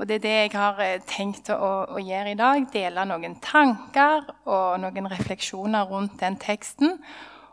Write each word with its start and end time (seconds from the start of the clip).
Og 0.00 0.08
det 0.08 0.14
er 0.16 0.22
det 0.24 0.30
jeg 0.32 0.52
har 0.54 0.78
eh, 0.80 1.02
tenkt 1.04 1.50
å, 1.52 1.72
å 1.92 2.00
gjøre 2.00 2.32
i 2.32 2.38
dag. 2.38 2.62
Dele 2.72 3.02
noen 3.04 3.34
tanker 3.44 4.30
og 4.48 4.78
noen 4.80 5.08
refleksjoner 5.12 5.84
rundt 5.90 6.16
den 6.22 6.38
teksten. 6.40 6.94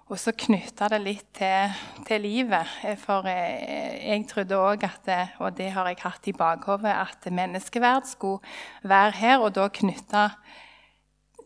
Og 0.08 0.16
så 0.16 0.32
knytte 0.32 0.88
det 0.94 1.02
litt 1.04 1.26
til, 1.36 1.74
til, 2.08 2.24
livet. 2.24 2.72
For 3.04 3.28
eh, 3.28 4.00
jeg 4.14 4.24
trodde 4.32 4.62
òg 4.64 4.88
at, 4.88 5.12
og 5.44 5.60
det 5.60 5.74
har 5.76 5.92
jeg 5.92 6.00
hatt 6.06 6.32
i 6.32 6.36
bakhodet, 6.40 6.96
at 6.96 7.28
menneskeverd 7.28 8.08
skulle 8.08 8.40
være 8.88 9.12
her, 9.20 9.44
og 9.44 9.52
da 9.60 9.68
knytte 9.68 10.24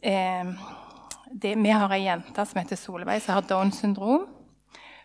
eh, 0.05 0.53
Vi 1.41 1.73
har 1.73 1.97
ei 1.97 2.03
jente 2.05 2.45
som 2.45 2.61
heter 2.61 2.77
Solveig, 2.77 3.25
som 3.25 3.39
har 3.39 3.49
Downs 3.49 3.81
syndrom. 3.81 4.29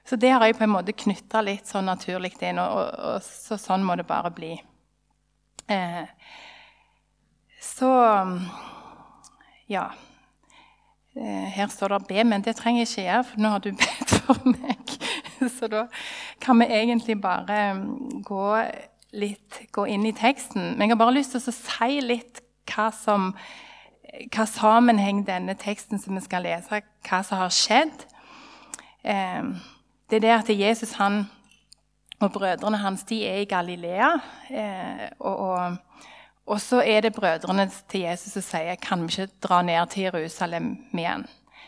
Så 0.05 0.21
det 0.21 0.37
har 0.37 0.45
jeg 0.45 0.61
på 0.61 0.69
en 0.69 0.77
måte 0.77 0.93
knytta 0.93 1.41
litt 1.41 1.65
sånn 1.65 1.89
naturlig 1.89 2.37
inn, 2.45 2.61
og, 2.61 2.83
og, 2.85 2.97
og 3.17 3.23
så 3.25 3.57
sånn 3.57 3.87
må 3.87 3.97
det 3.97 4.05
bare 4.05 4.37
bli. 4.37 4.59
Eh, 5.69 6.07
så 7.61 7.91
Ja. 9.69 9.87
Eh, 11.17 11.49
her 11.51 11.67
står 11.67 11.89
det 11.89 12.07
'be', 12.09 12.25
men 12.25 12.43
det 12.43 12.57
trenger 12.57 12.81
jeg 12.81 12.89
ikke 12.89 13.03
gjøre, 13.03 13.25
for 13.25 13.41
nå 13.41 13.49
har 13.49 13.59
du 13.59 13.71
bedt 13.83 14.11
for 14.11 14.49
meg. 14.49 14.87
Så 15.59 15.67
da 15.67 15.87
kan 16.41 16.59
vi 16.59 16.65
egentlig 16.65 17.21
bare 17.21 17.75
mm, 17.75 18.23
gå, 18.23 18.63
litt, 19.13 19.61
gå 19.73 19.85
inn 19.85 20.07
i 20.07 20.13
teksten. 20.13 20.79
Men 20.79 20.89
jeg 20.89 20.97
har 20.97 21.05
bare 21.05 21.15
lyst 21.15 21.31
til 21.31 21.41
å 21.41 21.53
si 21.53 22.01
litt 22.01 22.41
hva 22.67 22.91
som 22.93 23.35
hva 24.33 24.47
sammenheng 24.49 25.27
denne 25.27 25.55
teksten 25.55 25.99
som 26.01 26.15
vi 26.17 26.23
skal 26.25 26.47
lese, 26.47 26.81
hva 27.09 27.23
som 27.27 27.39
har 27.39 27.53
skjedd. 27.53 28.07
Eh, 29.05 29.43
det 30.11 30.17
er 30.17 30.25
det 30.25 30.35
at 30.35 30.53
Jesus 30.59 30.93
han, 31.01 31.27
og 32.21 32.33
brødrene 32.33 32.81
hans 32.81 33.05
de 33.09 33.21
er 33.29 33.43
i 33.43 33.49
Galilea. 33.49 34.13
Eh, 34.51 35.09
og, 35.19 35.37
og, 35.37 35.77
og, 36.47 36.61
så 36.61 36.81
er 36.81 37.05
det 37.05 37.15
brødrene 37.15 37.69
til 37.91 38.07
Jesus 38.07 38.33
som 38.39 38.45
sier 38.45 38.79
kan 38.81 39.05
vi 39.05 39.13
ikke 39.13 39.41
dra 39.45 39.61
ned 39.63 39.93
til 39.93 40.09
Jerusalem 40.09 40.73
igjen. 40.95 41.27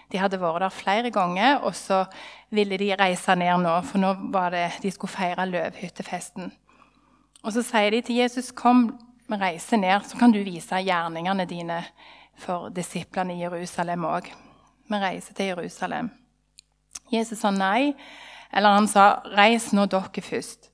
De 0.08 0.20
hadde 0.20 0.40
vært 0.40 0.62
der 0.64 0.72
flere 0.72 1.10
ganger, 1.12 1.58
og 1.60 1.74
så 1.76 2.06
ville 2.50 2.78
de 2.80 2.94
reise 2.96 3.34
ned 3.36 3.60
nå, 3.60 3.74
for 3.84 4.00
nå 4.00 4.14
var 4.32 4.54
det, 4.56 4.70
de 4.82 4.90
skulle 4.90 5.12
feire 5.12 5.44
løvhyttefesten. 5.50 6.48
Og 7.44 7.52
så 7.52 7.62
sier 7.62 7.92
de 7.92 8.00
til 8.02 8.22
Jesus 8.22 8.48
kom, 8.56 8.88
vi 9.28 9.36
reiser 9.36 9.76
ned, 9.76 10.06
så 10.08 10.16
kan 10.16 10.32
du 10.32 10.40
vise 10.40 10.80
gjerningene 10.80 11.44
dine 11.44 11.82
for 12.40 12.72
disiplene 12.72 13.36
i 13.36 13.42
Jerusalem 13.42 14.06
òg. 14.08 14.30
Vi 14.88 15.02
reiser 15.02 15.36
til 15.36 15.52
Jerusalem. 15.52 16.08
Jesus 17.12 17.42
sa 17.42 17.52
nei, 17.52 17.92
eller 18.52 18.74
han 18.74 18.88
sa 18.88 19.22
'reis 19.24 19.72
nå 19.72 19.86
dere 19.86 20.22
først'. 20.22 20.68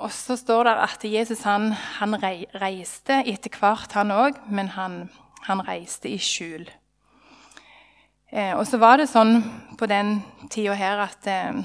Og 0.00 0.12
så 0.12 0.36
står 0.36 0.64
det 0.64 0.76
at 0.80 1.04
Jesus 1.04 1.42
han, 1.44 1.72
han 1.72 2.16
reiste 2.56 3.20
etter 3.28 3.52
hvert, 3.60 3.92
han 3.92 4.12
òg, 4.14 4.38
men 4.48 4.72
han, 4.72 5.10
han, 5.44 5.60
reiste 5.66 6.08
i 6.08 6.16
skjul. 6.16 6.64
Eh, 8.32 8.54
og 8.56 8.64
så 8.68 8.78
var 8.80 8.96
det 9.00 9.10
sånn 9.10 9.42
på 9.76 9.88
den 9.90 10.22
tida 10.48 10.76
her 10.78 11.02
at, 11.04 11.26
eh, 11.28 11.60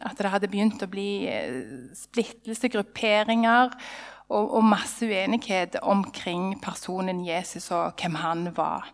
at, 0.00 0.18
det 0.18 0.32
hadde 0.32 0.50
begynt 0.50 0.82
å 0.82 0.90
bli 0.90 1.28
eh, 1.30 1.92
splittelse, 1.94 2.70
grupperinger 2.72 3.70
og, 4.26 4.42
og, 4.42 4.64
masse 4.64 5.06
uenighet 5.06 5.78
omkring 5.82 6.56
personen 6.64 7.22
Jesus 7.26 7.70
og 7.70 8.00
hvem 8.00 8.18
han 8.24 8.48
var. 8.56 8.90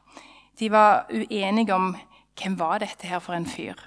De 0.61 0.68
var 0.68 1.06
uenige 1.08 1.72
om 1.72 1.94
hvem 2.36 2.58
var 2.58 2.83
dette 2.84 3.08
her 3.08 3.22
for 3.22 3.39
en 3.39 3.48
fyr. 3.48 3.78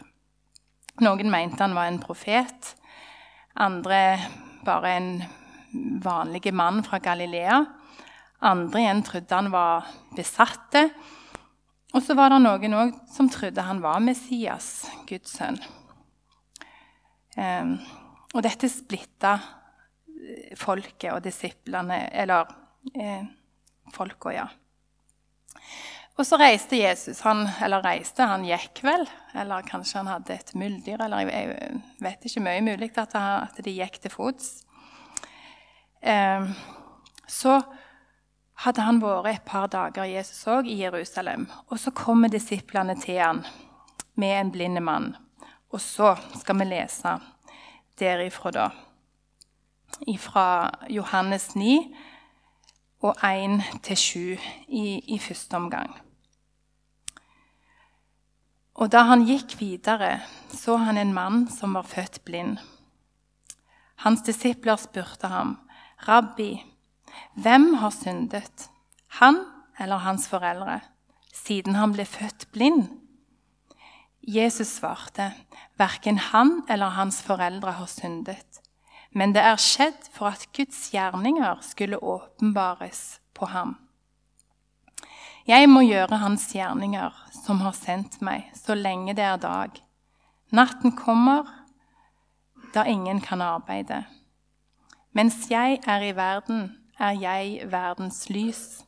Noen 1.04 1.30
mente 1.30 1.62
han 1.62 1.76
var 1.78 1.92
en 1.92 2.00
profet. 2.02 2.72
Andre 3.54 4.00
bare 4.66 4.94
en 4.98 5.12
vanlig 6.02 6.54
mann 6.54 6.82
fra 6.86 7.00
Galilea. 7.04 7.60
Andre 8.50 8.82
igjen 8.82 9.04
trodde 9.06 9.36
han 9.36 9.52
var 9.54 9.88
besatte. 10.18 10.88
Og 11.94 12.02
så 12.04 12.18
var 12.18 12.34
det 12.34 12.42
noen 12.44 12.78
òg 12.78 12.96
som 13.14 13.30
trodde 13.32 13.64
han 13.64 13.82
var 13.82 14.02
Messias, 14.04 14.88
Guds 15.10 15.38
sønn. 15.38 15.60
Um, 17.38 17.78
og 18.34 18.42
dette 18.42 18.70
splitta 18.70 19.36
folket 20.58 21.12
og 21.14 21.22
disiplene 21.22 22.08
Eller 22.10 22.50
eh, 22.98 23.22
folka, 23.94 24.34
ja. 24.34 24.48
Og 26.18 26.26
så 26.26 26.38
reiste 26.42 26.80
Jesus. 26.80 27.22
Han, 27.26 27.46
eller 27.64 27.84
reiste, 27.86 28.26
han 28.26 28.46
gikk 28.46 28.82
vel. 28.86 29.06
Eller 29.38 29.66
kanskje 29.68 30.02
han 30.02 30.10
hadde 30.10 30.34
et 30.34 30.54
muldyr. 30.58 31.04
Eller 31.06 31.30
jeg, 31.30 31.82
vet 32.02 32.26
ikke 32.26 32.44
mye 32.48 32.64
mulig 32.66 32.90
at, 32.98 33.14
at 33.18 33.62
de 33.64 33.76
gikk 33.76 34.00
til 34.02 34.14
fots. 34.14 34.50
Eh, 36.02 36.50
så 37.30 37.60
hadde 38.66 38.88
han 38.88 39.04
vært 39.04 39.30
et 39.36 39.46
par 39.46 39.70
dager 39.70 40.10
Jesus 40.10 40.42
òg 40.50 40.70
i 40.70 40.80
Jerusalem. 40.82 41.46
Og 41.70 41.78
så 41.82 41.94
kommer 41.94 42.34
disiplene 42.34 42.98
til 42.98 43.22
han 43.22 43.46
med 44.18 44.40
en 44.40 44.52
blind 44.52 44.82
mann. 44.82 45.14
Og 45.70 45.82
så 45.84 46.16
skal 46.40 46.58
vi 46.64 46.72
lese 46.72 47.18
derifra, 48.00 48.52
da 48.52 48.68
fra 50.18 50.70
Johannes 50.90 51.56
9 51.56 51.96
og 53.02 53.16
1-7 53.24 54.20
i, 54.68 55.04
i 55.08 55.20
første 55.20 55.56
omgang. 55.56 56.07
Og 58.78 58.92
da 58.94 59.04
han 59.10 59.26
gikk 59.26 59.58
videre, 59.60 60.20
så 60.54 60.78
han 60.78 61.00
en 61.02 61.14
mann 61.14 61.48
som 61.50 61.74
var 61.74 61.88
født 61.88 62.22
blind. 62.26 62.58
Hans 64.06 64.22
disipler 64.22 64.78
spurte 64.78 65.28
ham, 65.28 65.58
'Rabbi, 66.08 66.62
hvem 67.34 67.74
har 67.74 67.90
syndet, 67.90 68.70
han 69.08 69.46
eller 69.80 69.98
hans 69.98 70.28
foreldre, 70.30 70.80
siden 71.34 71.76
han 71.76 71.94
ble 71.94 72.06
født 72.06 72.48
blind?' 72.54 72.94
Jesus 74.22 74.68
svarte, 74.68 75.34
'Verken 75.78 76.18
han 76.18 76.62
eller 76.70 76.90
hans 76.90 77.22
foreldre 77.24 77.72
har 77.72 77.90
syndet.' 77.90 78.62
men 79.18 79.34
det 79.34 79.42
er 79.42 79.58
skjedd 79.62 80.10
for 80.14 80.30
at 80.30 80.46
Guds 80.54 80.90
gjerninger 80.94 81.62
skulle 81.66 81.98
åpenbares 81.98 83.20
på 83.34 83.50
ham. 83.50 83.76
Jeg 85.48 85.70
må 85.72 85.80
gjøre 85.88 86.18
hans 86.20 86.50
gjerninger, 86.52 87.14
som 87.32 87.62
har 87.64 87.76
sendt 87.78 88.18
meg, 88.20 88.50
så 88.52 88.76
lenge 88.76 89.14
det 89.16 89.24
er 89.24 89.38
dag. 89.40 89.78
Natten 90.52 90.92
kommer 90.92 91.48
da 92.76 92.84
ingen 92.84 93.22
kan 93.24 93.40
arbeide. 93.40 94.02
Mens 95.16 95.46
jeg 95.48 95.80
er 95.88 96.04
i 96.04 96.12
verden, 96.18 96.74
er 97.00 97.16
jeg 97.16 97.70
verdens 97.72 98.26
lys. 98.28 98.82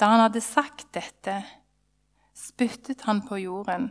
Da 0.00 0.08
han 0.14 0.22
hadde 0.24 0.40
sagt 0.40 0.86
dette, 0.96 1.36
spyttet 2.32 3.04
han 3.04 3.20
på 3.28 3.42
jorden 3.42 3.90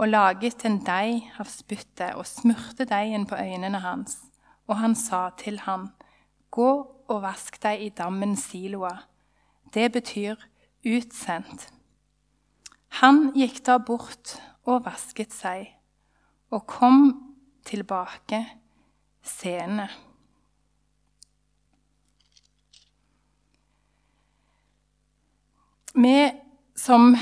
og 0.00 0.08
laget 0.08 0.64
en 0.64 0.80
deig 0.86 1.28
av 1.38 1.52
spyttet 1.52 2.16
og 2.16 2.24
smurte 2.24 2.88
deigen 2.88 3.28
på 3.28 3.36
øynene 3.36 3.84
hans. 3.84 4.16
Og 4.64 4.80
han 4.80 4.96
sa 4.96 5.28
til 5.36 5.60
ham, 5.68 5.90
Gå 6.50 6.72
og 7.04 7.22
vask 7.22 7.60
deg 7.60 7.84
i 7.84 7.92
dammen 7.92 8.32
Siloa. 8.40 8.96
Det 9.74 9.92
betyr 9.92 10.40
utsendt. 10.84 11.68
Han 13.00 13.32
gikk 13.34 13.62
da 13.66 13.78
bort 13.82 14.36
og 14.68 14.84
vasket 14.86 15.34
seg, 15.34 15.66
og 16.54 16.66
kom 16.70 17.08
tilbake 17.66 18.40
seende. 19.24 19.88
Vi 25.94 26.16
som 26.78 27.12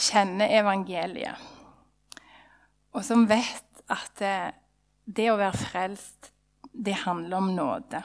kjenner 0.00 0.52
evangeliet, 0.60 1.40
og 2.94 3.02
som 3.04 3.26
vet 3.28 3.84
at 3.92 4.22
det 5.04 5.26
å 5.30 5.40
være 5.40 5.60
frelst, 5.60 6.30
det 6.74 6.96
handler 7.04 7.36
om 7.38 7.50
nåde. 7.54 8.00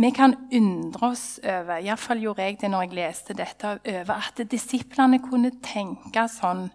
Vi 0.00 0.10
kan 0.16 0.32
undre 0.52 1.10
oss 1.10 1.24
over, 1.44 1.80
iallfall 1.84 2.22
gjorde 2.24 2.46
jeg 2.46 2.60
det 2.62 2.70
når 2.72 2.86
jeg 2.86 2.96
leste 2.96 3.34
dette, 3.36 3.74
over 3.84 4.14
at 4.14 4.40
disiplene 4.48 5.18
kunne 5.20 5.50
tenke 5.60 6.24
sånn 6.32 6.70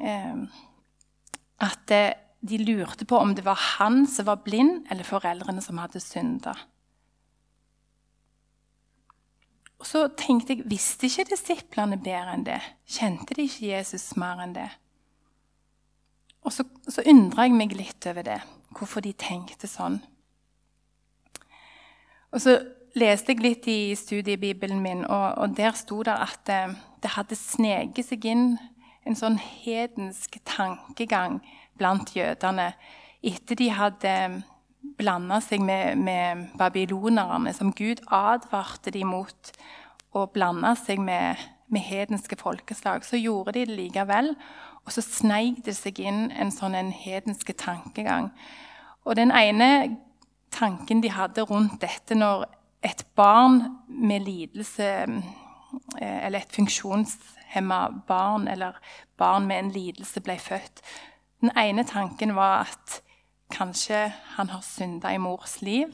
eh, 0.00 0.38
At 1.60 1.92
de 2.40 2.60
lurte 2.62 3.04
på 3.08 3.18
om 3.20 3.34
det 3.36 3.44
var 3.44 3.60
han 3.76 4.06
som 4.08 4.28
var 4.30 4.40
blind, 4.46 4.86
eller 4.90 5.04
foreldrene 5.04 5.60
som 5.64 5.82
hadde 5.82 6.00
synda. 6.00 6.54
Og 9.76 9.86
så 9.88 10.06
tenkte 10.16 10.54
jeg, 10.56 10.64
Visste 10.70 11.10
ikke 11.10 11.28
disiplene 11.34 12.00
bedre 12.00 12.36
enn 12.38 12.48
det? 12.48 12.60
Kjente 12.88 13.36
de 13.36 13.48
ikke 13.50 13.72
Jesus 13.74 14.14
mer 14.16 14.40
enn 14.44 14.56
det? 14.56 14.70
Og 16.46 16.54
så, 16.54 16.64
så 16.88 17.04
undra 17.10 17.44
jeg 17.44 17.56
meg 17.58 17.74
litt 17.76 18.06
over 18.08 18.24
det, 18.24 18.40
hvorfor 18.72 19.04
de 19.04 19.12
tenkte 19.18 19.68
sånn. 19.68 19.98
Og 22.36 22.42
så 22.44 22.58
leste 23.00 23.32
jeg 23.32 23.40
litt 23.40 23.66
i 23.72 23.94
studiebibelen 23.96 24.82
min, 24.84 25.06
og, 25.08 25.38
og 25.40 25.54
der 25.56 25.72
sto 25.72 26.02
det 26.04 26.12
at 26.20 26.42
det, 26.44 26.58
eh, 26.66 26.76
det 27.00 27.12
hadde 27.14 27.36
sneket 27.38 28.08
seg 28.08 28.24
inn 28.26 28.44
en 29.06 29.16
sånn 29.16 29.36
hedensk 29.38 30.40
tankegang 30.48 31.38
blant 31.78 32.10
jødene 32.16 32.72
etter 33.24 33.56
de 33.60 33.68
hadde 33.70 34.14
blanda 34.98 35.38
seg 35.44 35.62
med, 35.62 36.00
med 36.02 36.46
babylonerne, 36.58 37.52
som 37.54 37.72
Gud 37.76 38.02
advarte 38.12 38.92
dem 38.94 39.12
mot 39.14 39.52
å 40.16 40.26
blande 40.32 40.72
seg 40.80 41.00
med, 41.02 41.40
med 41.72 41.86
hedenske 41.86 42.38
folkeslag, 42.40 43.04
så 43.06 43.20
gjorde 43.20 43.54
de 43.56 43.66
det 43.68 43.78
likevel. 43.80 44.34
Og 44.84 44.94
så 44.94 45.04
sneik 45.04 45.62
det 45.66 45.76
seg 45.78 46.00
inn 46.02 46.28
en 46.34 46.52
sånn 46.54 46.76
en 46.78 46.92
hedenske 46.94 47.56
tankegang. 47.58 48.32
Og 49.06 49.18
den 49.18 49.32
ene 49.34 49.96
tanken 50.56 51.02
de 51.02 51.10
hadde 51.12 51.44
rundt 51.46 51.80
dette 51.82 52.16
når 52.16 52.46
et 52.84 53.04
barn 53.16 53.60
med 53.88 54.24
lidelse 54.26 54.84
eh, 56.00 56.24
Eller 56.26 56.40
et 56.40 56.54
funksjonshemma 56.54 57.80
barn 58.08 58.48
eller 58.48 58.78
barn 59.18 59.46
med 59.46 59.58
en 59.58 59.70
lidelse 59.70 60.20
ble 60.20 60.38
født 60.38 60.82
Den 61.40 61.52
ene 61.58 61.84
tanken 61.84 62.34
var 62.36 62.66
at 62.66 63.00
kanskje 63.52 64.12
han 64.36 64.48
har 64.48 64.62
synda 64.64 65.12
i 65.14 65.18
mors 65.22 65.60
liv. 65.62 65.92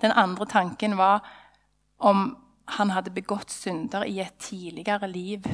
Den 0.00 0.10
andre 0.10 0.46
tanken 0.46 0.96
var 0.98 1.22
om 1.98 2.36
han 2.68 2.90
hadde 2.90 3.10
begått 3.14 3.50
synder 3.50 4.02
i 4.04 4.18
et 4.20 4.34
tidligere 4.42 5.08
liv. 5.08 5.46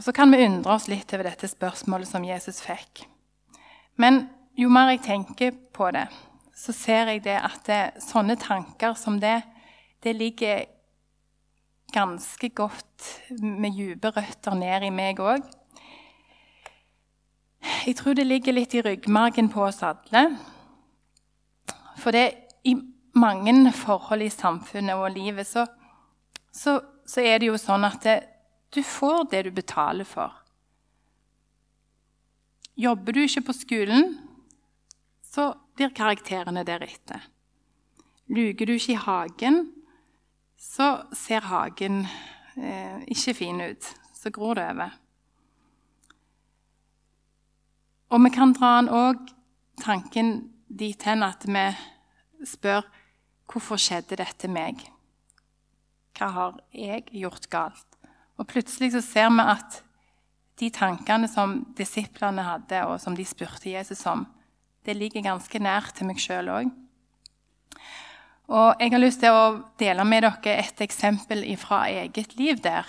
Og 0.00 0.04
Så 0.04 0.12
kan 0.16 0.32
vi 0.32 0.46
undre 0.46 0.72
oss 0.72 0.86
litt 0.88 1.12
over 1.12 1.26
dette 1.28 1.44
spørsmålet 1.44 2.08
som 2.08 2.24
Jesus 2.24 2.62
fikk. 2.64 3.02
Men 4.00 4.30
jo 4.56 4.70
mer 4.72 4.94
jeg 4.94 5.02
tenker 5.04 5.52
på 5.76 5.90
det, 5.92 6.06
så 6.56 6.72
ser 6.72 7.10
jeg 7.12 7.20
det 7.26 7.34
at 7.36 7.66
det, 7.68 7.80
sånne 8.00 8.38
tanker 8.40 8.96
som 8.96 9.18
det, 9.20 9.42
det 10.00 10.14
ligger 10.16 10.62
ganske 11.92 12.48
godt 12.56 13.10
med 13.44 13.76
dype 13.76 14.14
røtter 14.16 14.56
ned 14.56 14.88
i 14.88 14.90
meg 14.94 15.20
òg. 15.20 15.44
Jeg 17.84 17.98
tror 18.00 18.16
det 18.16 18.24
ligger 18.24 18.56
litt 18.56 18.72
i 18.72 18.80
ryggmargen 18.88 19.52
på 19.52 19.66
oss 19.68 19.82
alle. 19.84 20.24
For 22.00 22.16
det 22.16 22.24
i 22.64 22.72
mange 23.20 23.68
forhold 23.76 24.24
i 24.24 24.32
samfunnet 24.32 24.96
og 24.96 25.12
livet 25.12 25.44
så, 25.44 25.68
så, 26.56 26.80
så 27.04 27.20
er 27.20 27.44
det 27.44 27.52
jo 27.52 27.60
sånn 27.60 27.84
at 27.84 28.00
det, 28.08 28.20
du 28.74 28.82
får 28.82 29.24
det 29.30 29.42
du 29.42 29.50
betaler 29.50 30.04
for. 30.04 30.34
Jobber 32.80 33.12
du 33.12 33.20
ikke 33.24 33.42
på 33.48 33.52
skolen, 33.52 34.14
så 35.22 35.52
blir 35.76 35.92
karakterene 35.94 36.64
deretter. 36.66 37.26
Luker 38.30 38.66
du 38.66 38.76
ikke 38.76 38.94
i 38.94 39.02
hagen, 39.04 39.60
så 40.56 41.02
ser 41.16 41.48
hagen 41.50 42.04
eh, 42.56 43.02
ikke 43.10 43.34
fin 43.34 43.60
ut. 43.60 43.90
Så 44.14 44.30
gror 44.30 44.54
det 44.54 44.66
over. 44.70 44.96
Og 48.10 48.24
vi 48.24 48.30
kan 48.34 48.52
dra 48.52 48.72
den 48.80 48.90
òg 48.92 49.30
tanken 49.80 50.32
dit 50.68 51.02
hen 51.06 51.22
at 51.22 51.46
vi 51.46 51.66
spør 52.46 52.84
hvorfor 53.50 53.80
skjedde 53.80 54.18
dette 54.20 54.50
meg? 54.50 54.82
Hva 56.18 56.28
har 56.34 56.58
jeg 56.74 57.06
gjort 57.22 57.48
galt? 57.50 57.89
Og 58.40 58.48
plutselig 58.48 58.94
så 58.94 59.02
ser 59.04 59.28
vi 59.34 59.44
at 59.44 59.80
de 60.60 60.68
tankene 60.72 61.28
som 61.28 61.60
disiplene 61.76 62.44
hadde, 62.44 62.82
og 62.88 62.98
som 63.00 63.16
de 63.16 63.24
spurte 63.28 63.72
Jesus 63.72 64.02
om, 64.08 64.26
det 64.84 64.96
ligger 64.96 65.24
ganske 65.24 65.60
nær 65.60 65.92
til 65.96 66.08
meg 66.08 66.20
sjøl 66.20 66.48
òg. 66.52 66.70
Og 68.50 68.80
jeg 68.82 68.90
har 68.90 69.02
lyst 69.02 69.20
til 69.22 69.36
å 69.36 69.60
dele 69.78 70.04
med 70.08 70.24
dere 70.26 70.56
et 70.64 70.80
eksempel 70.82 71.44
fra 71.60 71.84
eget 71.92 72.34
liv 72.40 72.58
der. 72.64 72.88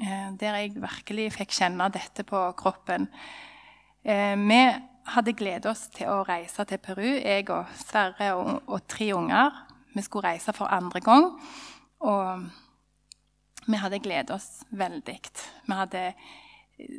Eh, 0.00 0.30
der 0.40 0.56
jeg 0.60 0.78
virkelig 0.78 1.32
fikk 1.34 1.52
kjenne 1.52 1.90
dette 1.92 2.24
på 2.24 2.40
kroppen. 2.56 3.08
Eh, 4.04 4.34
vi 4.38 4.62
hadde 5.12 5.36
gledet 5.36 5.68
oss 5.68 5.88
til 5.92 6.08
å 6.08 6.24
reise 6.24 6.64
til 6.64 6.80
Peru, 6.80 7.04
jeg 7.04 7.48
og 7.52 7.68
Sverre 7.76 8.32
og, 8.38 8.62
og, 8.66 8.86
tre 8.88 9.10
unger. 9.16 9.52
Vi 9.94 10.02
skulle 10.02 10.30
reise 10.32 10.54
for 10.56 10.72
andre 10.72 11.02
gang. 11.04 11.28
Og 12.00 12.46
vi 13.66 13.80
hadde 13.80 14.00
gledet 14.04 14.34
oss 14.34 14.64
veldig. 14.70 15.18
Vi 15.64 15.76
hadde 15.78 16.04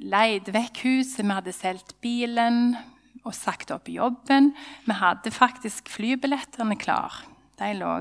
leid 0.02 0.50
vekk 0.54 0.84
huset, 0.86 1.26
vi 1.26 1.36
hadde 1.36 1.54
solgt 1.56 1.96
bilen 2.04 2.76
og 3.26 3.34
sagt 3.36 3.74
opp 3.74 3.90
jobben. 3.90 4.54
Vi 4.86 4.98
hadde 5.00 5.34
faktisk 5.34 5.90
flybillettene 5.94 6.78
klar. 6.80 7.24
De 7.60 7.72
lå 7.78 7.92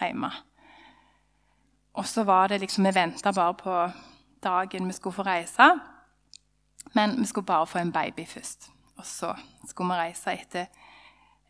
hjemme. 0.00 0.30
Og 1.98 2.06
så 2.06 2.22
var 2.24 2.48
det 2.48 2.60
liksom 2.62 2.86
Vi 2.86 2.94
venta 2.94 3.32
bare 3.32 3.54
på 3.54 3.76
dagen 4.42 4.86
vi 4.86 4.92
skulle 4.92 5.14
få 5.14 5.26
reise. 5.26 5.70
Men 6.94 7.18
vi 7.20 7.26
skulle 7.26 7.46
bare 7.46 7.66
få 7.66 7.78
en 7.78 7.92
baby 7.92 8.26
først. 8.26 8.70
Og 8.96 9.06
så 9.06 9.34
skulle 9.66 9.94
vi 9.94 10.00
reise 10.00 10.32
etter 10.32 10.66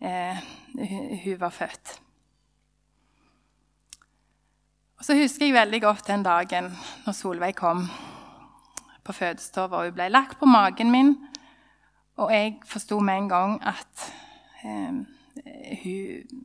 eh, 0.00 0.36
hun 1.24 1.40
var 1.40 1.50
født. 1.50 2.00
Og 4.98 5.04
Så 5.04 5.14
husker 5.14 5.46
jeg 5.46 5.54
veldig 5.54 5.80
godt 5.82 6.08
den 6.10 6.24
dagen 6.26 6.72
når 7.06 7.14
Solveig 7.14 7.54
kom 7.54 7.84
på 9.06 9.14
fødestua 9.14 9.68
hun 9.70 9.94
ble 9.94 10.08
lagt 10.10 10.40
på 10.40 10.46
magen 10.46 10.90
min. 10.90 11.14
Og 12.18 12.32
jeg 12.34 12.56
forsto 12.66 12.98
med 12.98 13.22
en 13.22 13.28
gang 13.28 13.54
at 13.62 14.08
eh, 14.64 14.98
hun, 15.82 16.42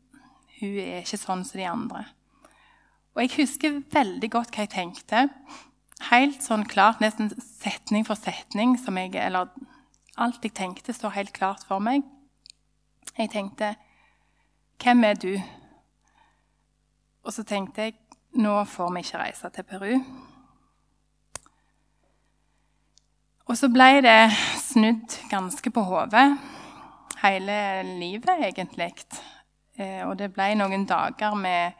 hun 0.59 0.77
er 0.83 1.01
ikke 1.01 1.17
sånn 1.17 1.41
som 1.49 1.59
de 1.59 1.65
andre. 1.67 2.05
Og 3.15 3.25
jeg 3.25 3.33
husker 3.39 3.81
veldig 3.93 4.29
godt 4.31 4.53
hva 4.53 4.67
jeg 4.67 4.75
tenkte 4.75 5.27
helt 6.11 6.43
sånn 6.43 6.65
klart, 6.67 7.01
nesten 7.01 7.31
setning 7.41 8.05
for 8.05 8.19
setning, 8.19 8.75
som 8.77 8.97
jeg, 8.99 9.15
eller 9.17 9.49
alt 10.19 10.43
jeg 10.43 10.53
tenkte, 10.53 10.93
står 10.93 11.17
helt 11.17 11.33
klart 11.33 11.65
for 11.67 11.81
meg. 11.81 12.05
Jeg 13.17 13.33
tenkte 13.33 13.75
Hvem 14.83 15.03
er 15.07 15.13
du? 15.15 15.37
Og 17.23 17.31
så 17.31 17.45
tenkte 17.47 17.85
jeg 17.85 17.93
nå 18.39 18.53
får 18.65 18.93
vi 18.93 19.03
ikke 19.03 19.21
reise 19.21 19.49
til 19.53 19.67
Peru. 19.67 19.91
Og 23.43 23.59
så 23.59 23.67
ble 23.69 23.99
det 24.01 24.31
snudd 24.63 25.19
ganske 25.29 25.73
på 25.73 25.83
hodet, 25.85 26.25
hele 27.21 27.57
livet 27.99 28.47
egentlig. 28.47 28.93
Eh, 29.77 30.01
og 30.07 30.17
det 30.17 30.31
ble 30.33 30.53
noen 30.57 30.87
dager 30.89 31.35
med 31.37 31.75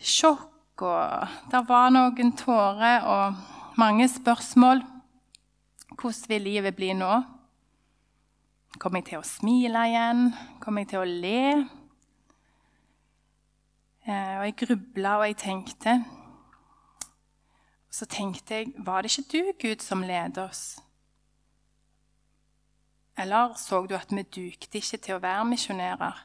sjokk 0.00 0.82
og 0.82 1.34
det 1.52 1.60
var 1.68 1.90
noen 1.92 2.32
tårer 2.36 3.04
og 3.04 3.76
mange 3.80 4.08
spørsmål. 4.08 4.82
Hvordan 6.00 6.28
vil 6.28 6.46
livet 6.46 6.76
bli 6.76 6.94
nå? 6.96 7.10
Kommer 8.78 9.02
jeg 9.02 9.10
til 9.10 9.20
å 9.20 9.26
smile 9.26 9.82
igjen? 9.90 10.30
Kommer 10.62 10.84
jeg 10.84 10.92
til 10.94 11.02
å 11.02 11.08
le? 11.08 11.79
Eh, 14.06 14.38
og 14.38 14.44
jeg 14.44 14.56
grubla, 14.56 15.16
og 15.18 15.26
jeg 15.26 15.36
tenkte 15.36 16.04
Og 17.88 17.94
så 17.94 18.06
tenkte 18.06 18.54
jeg 18.54 18.72
Var 18.78 19.02
det 19.02 19.10
ikke 19.10 19.32
du, 19.32 19.52
Gud, 19.60 19.82
som 19.84 20.02
leder 20.02 20.48
oss? 20.48 20.78
Eller 23.18 23.54
så 23.54 23.86
du 23.86 23.94
at 23.94 24.10
vi 24.10 24.22
dukte 24.22 24.78
ikke 24.78 24.96
til 24.96 25.18
å 25.18 25.20
være 25.20 25.44
misjonærer? 25.44 26.24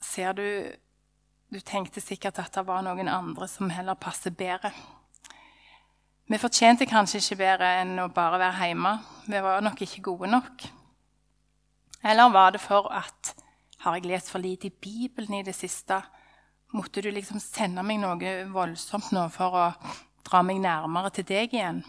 Ser 0.00 0.32
du 0.32 0.46
du 1.50 1.58
tenkte 1.60 1.98
sikkert 1.98 2.38
at 2.38 2.54
det 2.54 2.62
var 2.62 2.84
noen 2.86 3.08
andre 3.10 3.48
som 3.50 3.72
heller 3.74 3.98
passer 3.98 4.30
bedre. 4.30 4.70
Vi 6.30 6.38
fortjente 6.38 6.86
kanskje 6.86 7.18
ikke 7.18 7.40
bedre 7.40 7.70
enn 7.80 7.96
å 7.98 8.04
bare 8.14 8.38
være 8.38 8.68
hjemme. 8.68 8.92
Vi 9.26 9.40
var 9.42 9.64
nok 9.66 9.82
ikke 9.82 10.04
gode 10.12 10.30
nok. 10.30 10.62
Eller 12.06 12.30
var 12.30 12.54
det 12.54 12.60
for 12.62 12.86
at 12.94 13.32
Har 13.80 13.96
jeg 13.96 14.10
lest 14.10 14.28
for 14.28 14.38
lite 14.38 14.68
i 14.68 14.76
Bibelen 14.80 15.38
i 15.38 15.42
det 15.42 15.54
siste? 15.56 16.02
Måtte 16.76 17.00
du 17.00 17.10
liksom 17.10 17.40
sende 17.40 17.82
meg 17.82 18.02
noe 18.02 18.32
voldsomt 18.52 19.08
nå 19.16 19.22
for 19.32 19.56
å 19.56 19.64
dra 20.26 20.42
meg 20.44 20.60
nærmere 20.60 21.08
til 21.16 21.24
deg 21.30 21.54
igjen? 21.56 21.80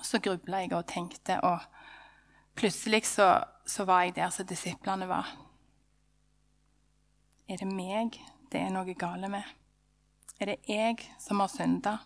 Så 0.00 0.22
grubla 0.24 0.62
jeg 0.62 0.72
og 0.72 0.86
tenkte, 0.88 1.36
og 1.44 1.60
plutselig 2.56 3.04
så, 3.10 3.28
så 3.68 3.84
var 3.84 4.06
jeg 4.06 4.16
der 4.16 4.32
som 4.32 4.48
disiplene 4.48 5.08
var. 5.10 5.28
Er 7.48 7.60
det 7.60 7.68
meg 7.68 8.16
det 8.50 8.64
er 8.64 8.72
noe 8.72 8.96
gale 8.96 9.28
med? 9.28 9.44
Er 10.40 10.54
det 10.54 10.58
jeg 10.70 11.04
som 11.20 11.44
har 11.44 11.52
synda? 11.52 11.98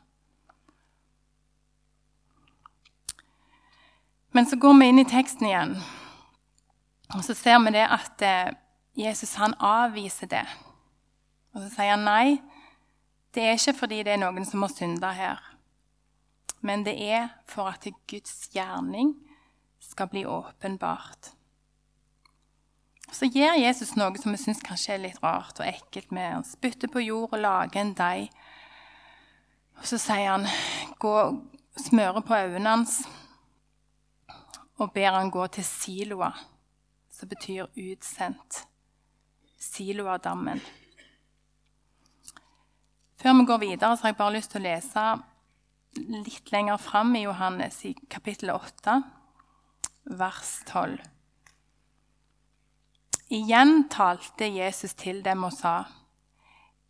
Men 4.35 4.47
så 4.47 4.59
går 4.59 4.79
vi 4.79 4.91
inn 4.91 5.03
i 5.03 5.09
teksten 5.11 5.47
igjen, 5.47 5.79
og 7.15 7.25
så 7.27 7.35
ser 7.35 7.59
vi 7.65 7.73
det 7.75 7.87
at 7.87 8.23
eh, 8.23 8.53
Jesus 8.99 9.35
han 9.41 9.55
avviser 9.59 10.31
det. 10.31 10.45
Og 11.55 11.65
så 11.65 11.71
sier 11.73 11.95
han 11.97 12.07
nei, 12.07 12.39
det 13.35 13.47
er 13.47 13.59
ikke 13.59 13.79
fordi 13.83 14.03
det 14.07 14.15
er 14.15 14.23
noen 14.23 14.47
som 14.47 14.63
har 14.67 14.73
synda 14.75 15.11
her. 15.15 15.43
Men 16.61 16.85
det 16.87 16.97
er 17.03 17.31
for 17.49 17.71
at 17.71 17.87
Guds 18.11 18.51
gjerning 18.55 19.15
skal 19.81 20.11
bli 20.13 20.25
åpenbart. 20.29 21.33
Så 23.11 23.27
gjør 23.27 23.59
Jesus 23.59 23.97
noe 23.99 24.19
som 24.23 24.35
vi 24.35 24.39
syns 24.39 24.63
kanskje 24.63 24.95
er 24.95 25.03
litt 25.03 25.23
rart 25.23 25.59
og 25.59 25.67
ekkelt 25.67 26.13
med 26.15 26.29
Han 26.37 26.47
spytter 26.47 26.91
på 26.93 27.03
jord 27.03 27.33
og 27.33 27.43
lager 27.43 27.81
en 27.81 27.95
deig. 27.99 28.29
Og 29.81 29.89
så 29.89 29.99
sier 29.99 30.31
han, 30.31 30.47
gå, 31.03 31.15
smøre 31.89 32.23
på 32.23 32.37
øynene 32.37 32.77
hans 32.77 33.01
og 34.81 34.93
ber 34.95 35.13
han 35.13 35.31
gå 35.33 35.47
til 35.53 35.65
Siloa, 35.65 36.31
som 37.21 37.29
betyr 37.29 37.69
utsendt. 37.77 38.65
Silo 39.61 40.09
av 40.09 40.23
dammen. 40.25 40.61
Før 43.21 43.37
vi 43.37 43.45
går 43.45 43.59
videre, 43.61 43.97
så 43.97 44.07
har 44.07 44.15
jeg 44.15 44.21
bare 44.23 44.37
lyst 44.39 44.55
til 44.55 44.63
å 44.63 44.65
lese 44.65 45.07
litt 46.25 46.53
lenger 46.55 46.79
fram 46.81 47.13
i 47.19 47.27
Johannes, 47.27 47.83
i 47.85 47.93
kapittel 48.09 48.55
8, 48.55 48.95
vers 50.17 50.53
12. 50.71 50.97
Igjen 53.37 53.85
talte 53.93 54.49
Jesus 54.49 54.97
til 54.99 55.21
dem 55.23 55.45
og 55.45 55.53
sa, 55.55 55.85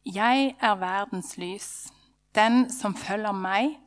Jeg 0.07 0.55
er 0.57 0.79
verdens 0.81 1.35
lys. 1.37 1.91
Den 2.35 2.71
som 2.71 2.95
følger 2.95 3.35
meg, 3.35 3.81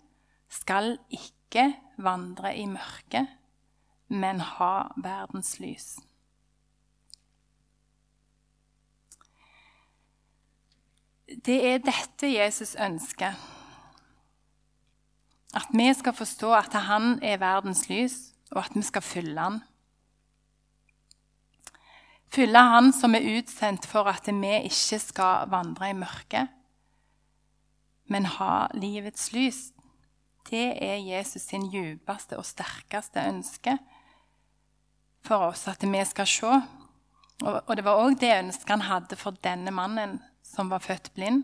skal 0.52 0.98
ikke 1.10 1.72
vandre 1.98 2.52
i 2.60 2.68
mørket, 2.70 3.32
men 4.12 4.44
ha 4.44 4.92
verdens 5.00 5.56
lys. 5.64 5.96
Det 11.42 11.58
er 11.66 11.82
dette 11.82 12.30
Jesus 12.30 12.76
ønsker. 12.76 13.34
At 15.54 15.70
vi 15.74 15.86
skal 15.94 16.14
forstå 16.14 16.54
at 16.54 16.74
han 16.88 17.20
er 17.24 17.42
verdens 17.42 17.88
lys, 17.90 18.34
og 18.52 18.66
at 18.66 18.76
vi 18.76 18.82
skal 18.82 19.02
følge 19.02 19.40
han. 19.40 19.62
Følge 22.34 22.60
han 22.60 22.90
som 22.94 23.16
er 23.16 23.28
utsendt 23.38 23.86
for 23.86 24.10
at 24.10 24.28
vi 24.28 24.54
ikke 24.66 25.00
skal 25.00 25.50
vandre 25.50 25.90
i 25.90 25.98
mørket, 25.98 26.50
men 28.10 28.26
ha 28.26 28.68
livets 28.74 29.32
lys. 29.34 29.72
Det 30.50 30.74
er 30.84 30.98
Jesus 30.98 31.42
sin 31.42 31.70
djupeste 31.72 32.38
og 32.38 32.46
sterkeste 32.46 33.22
ønske 33.30 33.78
for 35.24 35.50
oss 35.50 35.68
at 35.72 35.86
vi 35.86 36.02
skal 36.06 36.28
se. 36.28 36.62
Og, 37.44 37.76
det 37.78 37.86
var 37.86 38.02
òg 38.02 38.20
det 38.20 38.34
ønsket 38.36 38.70
han 38.70 38.88
hadde 38.88 39.16
for 39.16 39.36
denne 39.44 39.72
mannen 39.72 40.20
som 40.54 40.70
var 40.70 40.84
født 40.84 41.12
blind. 41.18 41.44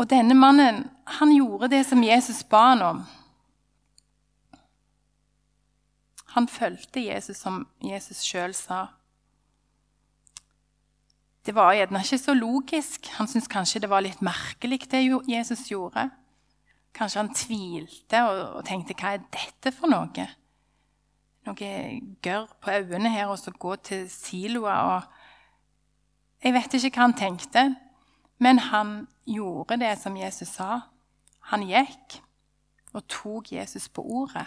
Og 0.00 0.08
denne 0.08 0.34
mannen 0.34 0.86
han 1.20 1.32
gjorde 1.34 1.68
det 1.74 1.82
som 1.86 2.00
Jesus 2.04 2.40
ba 2.48 2.70
han 2.72 2.84
om. 2.86 3.02
Han 6.32 6.46
fulgte 6.48 7.02
Jesus 7.02 7.42
som 7.42 7.66
Jesus 7.84 8.22
sjøl 8.24 8.54
sa. 8.56 8.86
Det 11.44 11.52
var 11.56 11.74
gjerne 11.74 12.00
ikke 12.04 12.20
så 12.20 12.34
logisk. 12.36 13.10
Han 13.18 13.28
syntes 13.28 13.50
kanskje 13.50 13.82
det 13.82 13.90
var 13.90 14.04
litt 14.04 14.20
merkelig, 14.24 14.84
det 14.92 15.02
Jesus 15.28 15.66
gjorde. 15.70 16.08
Kanskje 16.96 17.20
han 17.22 17.34
tvilte 17.34 18.22
og, 18.28 18.64
tenkte 18.66 18.94
'hva 18.94 19.14
er 19.14 19.26
dette 19.32 19.72
for 19.72 19.86
noe'? 19.86 20.28
Noe 21.48 22.00
gørr 22.22 22.50
på 22.60 22.70
øynene 22.70 23.10
her, 23.10 23.30
og 23.32 23.38
så 23.38 23.50
gå 23.50 23.76
til 23.76 24.10
siloer 24.10 24.96
og 24.96 25.02
Jeg 26.40 26.54
vet 26.56 26.74
ikke 26.74 26.96
hva 26.96 27.04
han 27.04 27.16
tenkte, 27.16 27.62
men 28.40 28.58
han 28.58 29.08
gjorde 29.28 29.76
det 29.76 29.92
som 30.00 30.16
Jesus 30.16 30.48
sa. 30.48 30.80
Han 31.52 31.66
gikk 31.68 32.16
og 32.96 33.04
tok 33.12 33.52
Jesus 33.52 33.88
på 33.92 34.02
ordet. 34.02 34.46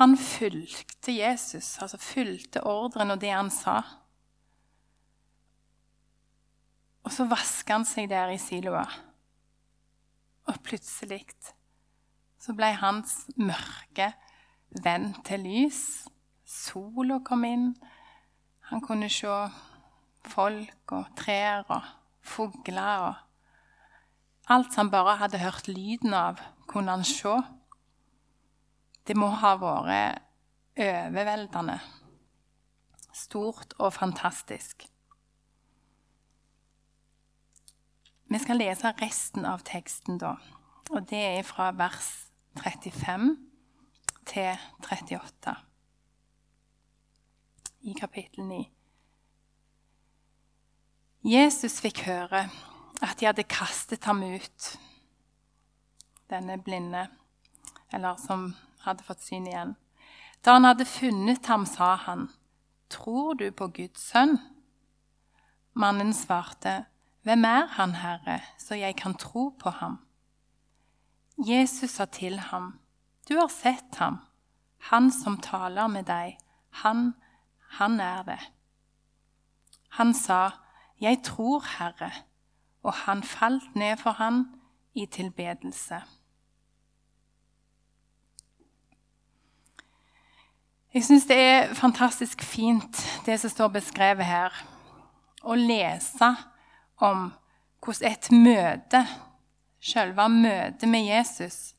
Han 0.00 0.16
fulgte 0.18 1.12
Jesus, 1.12 1.78
altså 1.78 2.00
fulgte 2.00 2.64
ordren 2.66 3.12
og 3.14 3.20
det 3.20 3.30
han 3.30 3.50
sa. 3.52 3.82
Og 7.04 7.12
så 7.12 7.28
vasker 7.28 7.76
han 7.76 7.84
seg 7.86 8.08
der 8.10 8.32
i 8.32 8.40
siloa. 8.40 8.86
Og 10.48 10.58
plutselig 10.64 11.26
så 12.44 12.52
ble 12.52 12.74
hans 12.76 13.22
mørke 13.40 14.10
vendt 14.84 15.22
til 15.24 15.46
lys. 15.46 15.80
Sola 16.44 17.22
kom 17.24 17.46
inn. 17.48 17.70
Han 18.68 18.82
kunne 18.84 19.08
se 19.12 19.32
folk 20.28 20.92
og 20.92 21.06
trær 21.16 21.64
og 21.72 21.86
fugler 22.24 23.08
og 23.10 23.14
Alt 24.44 24.74
han 24.76 24.90
bare 24.92 25.14
hadde 25.16 25.38
hørt 25.40 25.68
lyden 25.72 26.12
av, 26.12 26.36
kunne 26.68 26.92
han 26.92 27.04
se. 27.08 27.32
Det 29.08 29.16
må 29.16 29.30
ha 29.40 29.54
vært 29.56 30.20
overveldende. 30.76 31.78
Stort 33.16 33.72
og 33.78 33.94
fantastisk. 33.96 34.84
Vi 38.28 38.42
skal 38.44 38.60
lese 38.60 38.92
resten 39.00 39.48
av 39.48 39.64
teksten, 39.64 40.20
da. 40.20 40.34
Og 40.92 41.08
det 41.08 41.24
er 41.38 41.48
fra 41.48 41.70
vers 41.72 42.33
35 42.62 43.36
til 44.26 44.58
38 44.90 45.54
i 47.84 47.92
kapittel 48.00 48.44
9. 48.44 48.60
Jesus 51.24 51.80
fikk 51.80 52.04
høre 52.06 52.46
at 53.02 53.20
de 53.20 53.26
hadde 53.26 53.44
kastet 53.48 54.04
ham 54.04 54.22
ut, 54.22 54.68
denne 56.30 56.56
blinde, 56.62 57.06
eller 57.92 58.16
som 58.20 58.52
hadde 58.84 59.04
fått 59.04 59.24
syn 59.24 59.48
igjen. 59.48 59.74
Da 60.44 60.56
han 60.56 60.68
hadde 60.68 60.86
funnet 60.88 61.46
ham, 61.46 61.66
sa 61.66 61.94
han, 61.96 62.28
'Tror 62.88 63.34
du 63.34 63.50
på 63.50 63.68
Guds 63.68 64.00
sønn?' 64.12 64.38
Mannen 65.74 66.12
svarte, 66.12 66.86
'Hvem 67.22 67.44
er 67.44 67.66
han, 67.66 67.94
Herre, 67.94 68.40
så 68.58 68.74
jeg 68.74 68.96
kan 68.96 69.14
tro 69.14 69.48
på 69.58 69.70
ham?' 69.70 69.98
Jesus 71.38 71.90
sa 71.90 72.04
til 72.04 72.38
ham, 72.38 72.78
'Du 73.28 73.34
har 73.38 73.48
sett 73.48 73.94
ham, 73.94 74.18
han 74.78 75.10
som 75.10 75.40
taler 75.40 75.86
med 75.86 76.04
deg. 76.04 76.38
Han, 76.70 77.14
han 77.68 78.00
er 78.00 78.22
det.' 78.22 78.50
Han 79.88 80.14
sa, 80.14 80.50
'Jeg 81.00 81.22
tror, 81.22 81.60
Herre', 81.78 82.12
og 82.82 82.92
han 82.94 83.22
falt 83.22 83.76
ned 83.76 83.96
for 83.96 84.10
ham 84.10 84.60
i 84.94 85.06
tilbedelse. 85.06 86.02
Jeg 90.94 91.04
syns 91.04 91.26
det 91.26 91.36
er 91.36 91.74
fantastisk 91.74 92.42
fint, 92.42 93.20
det 93.26 93.40
som 93.40 93.50
står 93.50 93.68
beskrevet 93.68 94.24
her. 94.24 94.52
Å 95.42 95.54
lese 95.54 96.36
om 97.02 97.32
hvordan 97.82 98.12
et 98.12 98.30
møte 98.32 99.06
selve 99.84 100.28
møtet 100.32 100.88
med 100.88 101.04
Jesus. 101.06 101.74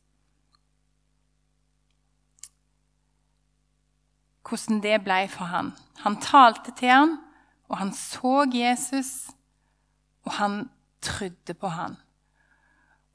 Hvordan 4.46 4.82
det 4.84 5.00
ble 5.06 5.24
for 5.32 5.50
han. 5.50 5.74
Han 6.04 6.20
talte 6.22 6.74
til 6.78 6.92
han, 6.94 7.18
og 7.70 7.80
han 7.82 7.94
så 7.98 8.44
Jesus, 8.54 9.32
og 10.26 10.38
han 10.38 10.60
trodde 11.02 11.54
på 11.58 11.72
han. 11.74 11.98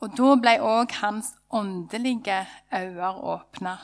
Og 0.00 0.16
da 0.16 0.34
ble 0.40 0.56
òg 0.64 0.96
hans 1.02 1.34
åndelige 1.54 2.40
øyne 2.74 3.10
åpna. 3.34 3.76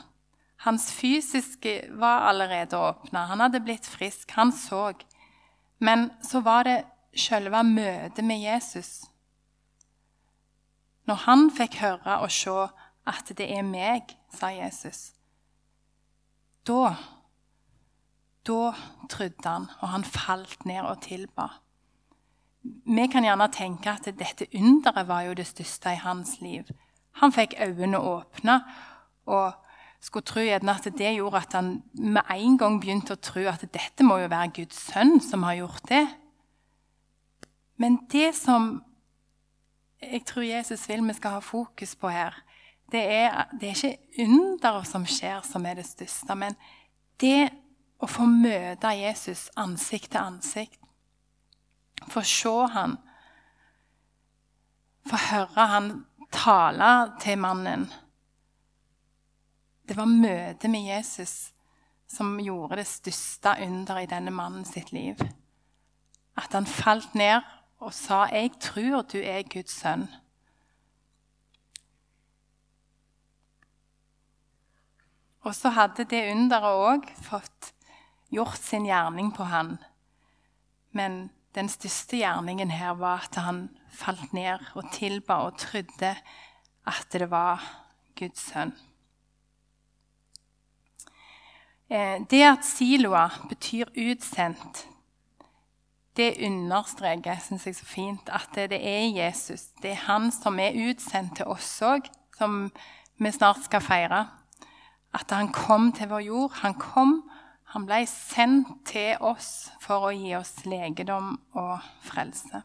Hans 0.65 0.89
fysiske 0.91 1.83
var 1.93 2.25
allerede 2.27 2.77
åpna. 2.77 3.27
Han 3.29 3.39
hadde 3.39 3.61
blitt 3.61 3.85
frisk. 3.85 4.31
Han 4.31 4.51
så. 4.51 4.93
Men 5.79 6.09
så 6.25 6.41
var 6.41 6.63
det 6.65 6.79
selve 7.15 7.61
møtet 7.63 8.25
med 8.25 8.41
Jesus 8.41 9.05
når 11.07 11.23
han 11.23 11.47
fikk 11.51 11.79
høre 11.81 12.19
og 12.21 12.31
se 12.31 12.55
at 13.07 13.31
det 13.39 13.47
er 13.55 13.63
meg, 13.63 14.11
sa 14.33 14.51
Jesus, 14.51 15.13
da 16.67 16.95
Da 18.47 18.71
trodde 19.11 19.43
han, 19.43 19.65
og 19.81 19.89
han 19.89 20.03
falt 20.07 20.65
ned 20.65 20.85
og 20.87 21.01
tilba. 21.03 21.49
Vi 22.63 23.07
kan 23.11 23.25
gjerne 23.25 23.49
tenke 23.51 23.91
at 23.91 24.07
dette 24.07 24.47
underet 24.55 25.07
var 25.07 25.25
jo 25.27 25.33
det 25.35 25.47
største 25.47 25.91
i 25.91 25.99
hans 25.99 26.37
liv. 26.39 26.63
Han 27.19 27.33
fikk 27.35 27.57
øynene 27.59 27.99
åpna 27.99 28.61
og 29.25 29.51
skulle 29.99 30.23
tro 30.23 30.39
at 30.39 30.87
det 30.97 31.15
gjorde 31.17 31.37
at 31.37 31.53
han 31.53 31.83
med 31.93 32.21
en 32.29 32.57
gang 32.57 32.79
begynte 32.79 33.17
å 33.17 33.21
tro 33.21 33.43
at 33.49 33.65
dette 33.73 34.03
må 34.03 34.21
jo 34.21 34.29
være 34.31 34.53
Guds 34.61 34.79
sønn 34.93 35.19
som 35.19 35.43
har 35.43 35.59
gjort 35.59 35.89
det. 35.89 36.05
Men 37.77 37.99
det 38.11 38.35
som 38.35 38.83
jeg 40.01 40.25
tror 40.25 40.45
Jesus 40.45 40.89
vil 40.89 41.03
vi 41.07 41.13
skal 41.17 41.37
ha 41.37 41.39
fokus 41.39 41.95
på 41.95 42.09
her, 42.13 42.35
det 42.91 43.03
er, 43.03 43.47
det 43.59 43.69
er 43.69 43.75
ikke 43.75 44.23
underet 44.23 44.87
som 44.87 45.05
skjer, 45.05 45.41
som 45.43 45.65
er 45.65 45.79
det 45.79 45.87
største, 45.87 46.35
men 46.35 46.55
det 47.19 47.49
å 47.99 48.07
få 48.07 48.27
møte 48.29 48.93
Jesus 48.95 49.47
ansikt 49.57 50.11
til 50.13 50.21
ansikt. 50.21 50.79
Få 52.07 52.21
se 52.21 52.53
han, 52.71 52.93
få 55.09 55.19
høre 55.31 55.65
han 55.73 55.89
tale 56.31 56.91
til 57.19 57.39
mannen. 57.41 57.87
Det 59.87 59.97
var 59.97 60.07
møtet 60.07 60.69
med 60.71 60.85
Jesus 60.85 61.35
som 62.07 62.37
gjorde 62.39 62.79
det 62.79 62.87
største 62.87 63.55
under 63.65 63.99
i 63.99 64.09
denne 64.09 64.31
mannen 64.31 64.65
sitt 64.65 64.93
liv. 64.95 65.19
at 66.37 66.53
han 66.53 66.67
falt 66.69 67.15
ned 67.17 67.41
og 67.79 67.93
sa, 67.93 68.25
'Jeg 68.25 68.51
tror 68.59 69.01
du 69.01 69.17
er 69.17 69.43
Guds 69.53 69.71
sønn'. 69.71 70.07
Og 75.41 75.55
så 75.55 75.69
hadde 75.69 76.03
det 76.03 76.31
underet 76.31 76.63
òg 76.63 77.05
fått 77.23 77.73
gjort 78.29 78.57
sin 78.57 78.85
gjerning 78.85 79.31
på 79.35 79.43
han. 79.43 79.77
Men 80.91 81.29
den 81.55 81.69
største 81.69 82.17
gjerningen 82.17 82.71
her 82.71 82.97
var 82.99 83.23
at 83.23 83.35
han 83.35 83.69
falt 83.93 84.33
ned 84.33 84.59
og 84.75 84.91
tilba 84.91 85.33
og 85.47 85.57
trodde 85.57 86.15
at 86.87 87.07
det 87.13 87.29
var 87.31 87.63
Guds 88.19 88.49
sønn. 88.49 88.73
Eh, 91.89 92.19
det 92.29 92.43
at 92.43 92.65
siloa 92.67 93.29
betyr 93.47 93.87
utsendt, 93.95 94.83
det 96.17 96.37
understreker 96.45 97.39
synes 97.41 97.67
jeg 97.67 97.75
så 97.77 97.85
fint, 97.85 98.29
at 98.33 98.49
det 98.71 98.79
er 98.81 99.07
Jesus. 99.13 99.69
Det 99.81 99.91
er 99.91 100.05
han 100.07 100.31
som 100.33 100.59
er 100.59 100.77
utsendt 100.89 101.37
til 101.37 101.49
oss 101.53 101.69
òg, 101.85 102.09
som 102.37 102.67
vi 103.17 103.31
snart 103.31 103.63
skal 103.65 103.81
feire. 103.81 104.25
At 105.13 105.31
han 105.31 105.51
kom 105.53 105.91
til 105.95 106.09
vår 106.09 106.25
jord. 106.25 106.57
Han 106.61 106.73
kom, 106.77 107.21
han 107.73 107.85
ble 107.87 108.03
sendt 108.09 108.73
til 108.89 109.15
oss 109.21 109.69
for 109.81 110.09
å 110.09 110.15
gi 110.15 110.33
oss 110.37 110.65
legedom 110.65 111.35
og 111.57 111.85
frelse. 112.05 112.63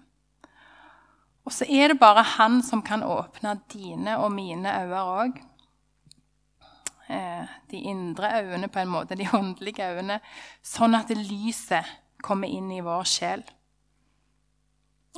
Og 1.42 1.54
så 1.54 1.66
er 1.68 1.90
det 1.90 2.00
bare 2.00 2.22
han 2.36 2.60
som 2.62 2.84
kan 2.86 3.02
åpne 3.02 3.56
dine 3.72 4.18
og 4.22 4.30
mine 4.34 4.76
øyne 4.82 5.00
òg. 5.02 5.40
Eh, 7.12 7.48
de 7.70 7.80
indre 7.90 8.30
øynene, 8.40 8.68
på 8.68 8.78
en 8.78 8.92
måte, 8.92 9.18
de 9.18 9.26
åndelige 9.34 9.88
øynene, 9.90 10.20
sånn 10.62 10.94
at 10.94 11.10
lyset 11.10 11.88
kommer 12.22 12.48
inn 12.48 12.70
i 12.72 12.82
vår 12.84 13.04
sjel. 13.08 13.42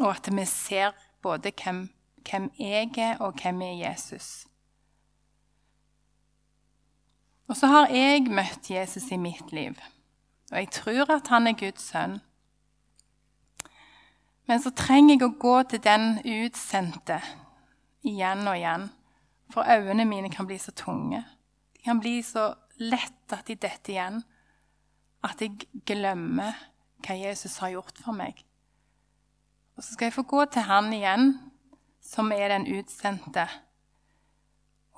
Og 0.00 0.08
at 0.11 0.28
vi 0.32 0.46
ser 0.49 0.96
både 1.23 1.52
hvem, 1.54 1.87
hvem 2.26 2.50
jeg 2.58 2.90
er, 2.99 3.20
og 3.20 3.38
hvem 3.40 3.62
er 3.62 3.78
Jesus. 3.84 4.46
Og 7.49 7.56
så 7.56 7.68
har 7.68 7.92
jeg 7.92 8.25
møtt 8.32 8.70
Jesus 8.70 9.11
i 9.12 9.20
mitt 9.20 9.52
liv, 9.52 9.76
og 10.50 10.56
jeg 10.58 10.70
tror 10.73 11.11
at 11.12 11.28
han 11.28 11.46
er 11.46 11.58
Guds 11.61 11.90
sønn. 11.90 12.18
Men 14.49 14.61
så 14.61 14.73
trenger 14.76 15.14
jeg 15.14 15.26
å 15.26 15.37
gå 15.40 15.54
til 15.68 15.82
den 15.84 16.18
utsendte 16.25 17.20
igjen 18.04 18.44
og 18.49 18.56
igjen, 18.56 18.88
for 19.52 19.68
øynene 19.68 20.06
mine 20.08 20.32
kan 20.32 20.49
bli 20.49 20.58
så 20.61 20.73
tunge. 20.76 21.20
De 21.76 21.84
kan 21.84 22.00
bli 22.00 22.18
så 22.25 22.50
lett 22.80 23.32
at 23.32 23.46
de 23.49 23.56
detter 23.61 23.92
igjen, 23.92 24.23
at 25.25 25.40
jeg 25.40 25.68
glemmer 25.88 26.56
hva 27.04 27.16
Jesus 27.18 27.58
har 27.62 27.75
gjort 27.75 28.00
for 28.04 28.16
meg. 28.16 28.40
Og 29.76 29.82
så 29.82 29.94
skal 29.94 30.08
jeg 30.08 30.16
få 30.16 30.25
gå 30.28 30.44
til 30.44 30.66
han 30.68 30.92
igjen, 30.94 31.32
som 32.04 32.32
er 32.32 32.52
den 32.52 32.66
utsendte, 32.78 33.46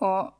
og 0.05 0.35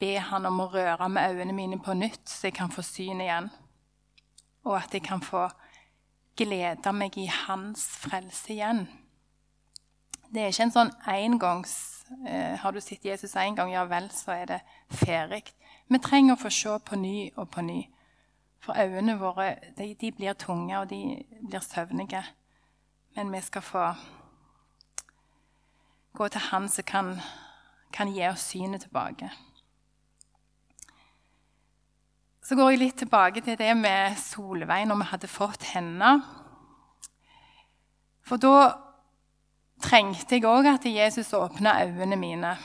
be 0.00 0.16
han 0.20 0.48
om 0.48 0.60
å 0.60 0.68
røre 0.72 1.08
med 1.08 1.30
øynene 1.30 1.54
mine 1.56 1.78
på 1.80 1.94
nytt, 1.96 2.26
så 2.28 2.48
jeg 2.48 2.56
kan 2.58 2.72
få 2.72 2.82
syn 2.84 3.22
igjen. 3.22 3.48
Og 4.66 4.76
at 4.80 4.94
jeg 4.94 5.04
kan 5.06 5.22
få 5.22 5.46
glede 6.36 6.92
meg 6.92 7.16
i 7.16 7.28
hans 7.30 7.86
frelse 8.02 8.52
igjen. 8.52 8.86
Det 10.28 10.42
er 10.42 10.50
ikke 10.50 10.66
en 10.66 10.74
sånn 10.74 10.90
engangs 11.08 11.74
eh, 12.26 12.56
Har 12.58 12.74
du 12.74 12.80
sett 12.82 13.04
Jesus 13.06 13.36
én 13.38 13.54
gang, 13.56 13.70
ja 13.72 13.86
vel, 13.88 14.10
så 14.12 14.34
er 14.34 14.50
det 14.50 14.58
ferdig. 14.90 15.44
Vi 15.88 16.00
trenger 16.02 16.34
å 16.34 16.40
få 16.40 16.50
se 16.50 16.74
på 16.82 16.98
ny 16.98 17.30
og 17.36 17.48
på 17.54 17.62
ny. 17.62 17.84
For 18.66 18.74
øynene 18.74 19.14
våre 19.20 19.54
de, 19.78 19.94
de 19.94 20.12
blir 20.12 20.34
tunge, 20.34 20.78
og 20.78 20.90
de 20.90 21.22
blir 21.48 21.62
søvnige. 21.62 22.24
Men 23.14 23.32
vi 23.32 23.40
skal 23.40 23.62
få 23.62 23.92
gå 26.16 26.28
til 26.28 26.40
Han 26.40 26.68
som 26.68 26.84
kan, 26.84 27.12
kan 27.92 28.10
gi 28.10 28.26
oss 28.26 28.48
synet 28.50 28.82
tilbake. 28.82 29.30
Så 32.42 32.54
går 32.54 32.70
jeg 32.70 32.78
litt 32.78 32.98
tilbake 32.98 33.40
til 33.40 33.58
det 33.58 33.72
med 33.76 34.18
Solveig 34.18 34.86
når 34.86 34.98
vi 35.00 35.08
hadde 35.12 35.30
fått 35.30 35.70
henne. 35.74 36.10
For 38.26 38.42
da 38.42 38.72
trengte 39.82 40.38
jeg 40.38 40.46
òg 40.46 40.66
at 40.70 40.86
Jesus 40.90 41.34
åpna 41.34 41.78
øynene 41.84 42.18
mine. 42.18 42.56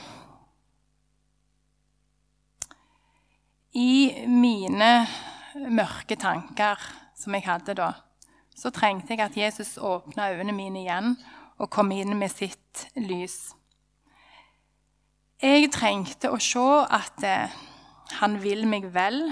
I 3.74 4.26
mine 4.26 5.06
mørke 5.54 6.16
tanker 6.16 6.80
som 7.18 7.34
jeg 7.36 7.46
hadde 7.46 7.76
da, 7.78 7.92
så 8.56 8.70
trengte 8.74 9.14
jeg 9.14 9.24
at 9.24 9.36
Jesus 9.36 9.76
åpna 9.78 10.30
øynene 10.32 10.54
mine 10.56 10.82
igjen 10.84 11.16
og 11.58 11.70
kom 11.70 11.92
inn 11.94 12.16
med 12.18 12.32
sitt 12.32 12.86
lys. 12.96 13.52
Jeg 15.42 15.72
trengte 15.74 16.30
å 16.30 16.38
se 16.42 16.62
at 16.86 17.24
eh, 17.26 17.54
han 18.20 18.36
vil 18.42 18.66
meg 18.70 18.86
vel 18.94 19.24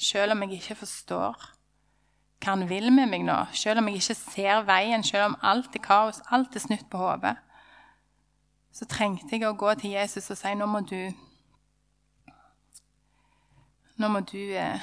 selv 0.00 0.32
om 0.32 0.44
jeg 0.44 0.60
ikke 0.60 0.78
forstår 0.82 1.48
hva 2.40 2.54
han 2.54 2.64
vil 2.70 2.88
med 2.94 3.10
meg 3.12 3.26
nå, 3.26 3.36
selv 3.52 3.82
om 3.82 3.88
jeg 3.90 4.00
ikke 4.00 4.16
ser 4.16 4.62
veien, 4.64 5.02
selv 5.04 5.26
om 5.26 5.34
alt 5.44 5.74
er 5.76 5.82
kaos, 5.84 6.22
alt 6.32 6.54
er 6.56 6.62
snutt 6.64 6.86
på 6.88 7.00
hodet, 7.02 7.34
så 8.72 8.88
trengte 8.88 9.36
jeg 9.36 9.44
å 9.44 9.58
gå 9.60 9.74
til 9.76 9.92
Jesus 9.98 10.30
og 10.32 10.38
si 10.40 10.54
nå 10.56 10.68
må 10.70 10.84
du 10.88 11.00
Nå 14.00 14.08
må 14.08 14.22
du 14.24 14.38
eh, 14.56 14.80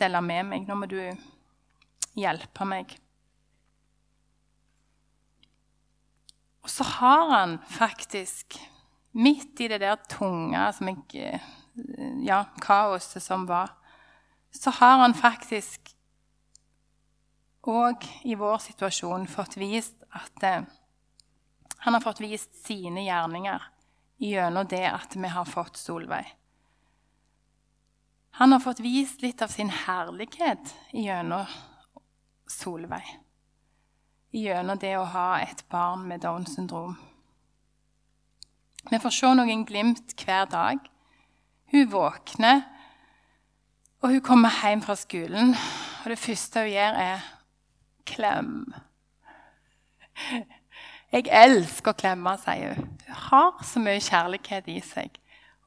stelle 0.00 0.24
med 0.24 0.48
meg. 0.48 0.66
Nå 0.68 0.76
må 0.80 0.88
du 0.90 0.98
hjelpe 2.18 2.66
meg. 2.68 2.96
Og 6.64 6.72
så 6.72 6.84
har 6.98 7.28
han 7.36 7.58
faktisk, 7.70 8.58
midt 9.12 9.60
i 9.60 9.68
det 9.70 9.80
der 9.82 10.00
tunge 10.10 10.60
som 10.76 10.90
jeg, 10.90 11.04
eh, 11.18 11.46
ja, 12.26 12.44
kaoset 12.62 13.22
som 13.24 13.46
var 13.48 13.76
så 14.50 14.70
har 14.70 14.98
han 14.98 15.14
faktisk 15.14 15.94
òg 17.70 18.06
i 18.24 18.34
vår 18.38 18.58
situasjon 18.64 19.28
fått 19.30 19.58
vist 19.60 19.98
at 20.16 20.44
eh, 20.46 20.64
han 21.84 21.94
har 21.94 22.02
fått 22.02 22.22
vist 22.24 22.54
sine 22.64 23.04
gjerninger 23.06 23.62
gjennom 24.20 24.66
det 24.68 24.86
at 24.88 25.16
vi 25.16 25.30
har 25.32 25.48
fått 25.48 25.78
Solveig. 25.80 26.26
Han 28.38 28.52
har 28.52 28.60
fått 28.60 28.80
vist 28.80 29.22
litt 29.22 29.42
av 29.42 29.48
sin 29.52 29.70
herlighet 29.70 30.74
gjennom 30.92 31.46
Solveig. 32.46 33.18
Gjennom 34.30 34.78
det 34.78 34.94
å 34.98 35.08
ha 35.10 35.40
et 35.42 35.64
barn 35.68 36.06
med 36.08 36.22
Downs 36.22 36.54
syndrom. 36.54 36.94
Vi 38.90 38.98
får 38.98 39.12
se 39.12 39.32
noen 39.34 39.64
glimt 39.68 40.14
hver 40.22 40.46
dag. 40.50 40.78
Hun 41.70 41.90
våkner 41.90 42.62
og 44.00 44.14
hun 44.14 44.22
kommer 44.24 44.54
hjem 44.62 44.80
fra 44.80 44.96
skolen, 44.96 45.52
og 46.04 46.06
det 46.08 46.18
første 46.18 46.62
hun 46.64 46.72
gjør, 46.72 46.94
er 46.96 47.24
klem. 48.08 48.54
Jeg 51.12 51.26
elsker 51.26 51.92
å 51.92 51.98
klemme, 51.98 52.32
sier 52.40 52.78
hun. 52.78 52.86
Hun 53.04 53.18
har 53.26 53.64
så 53.66 53.82
mye 53.82 54.00
kjærlighet 54.00 54.70
i 54.72 54.78
seg. 54.84 55.18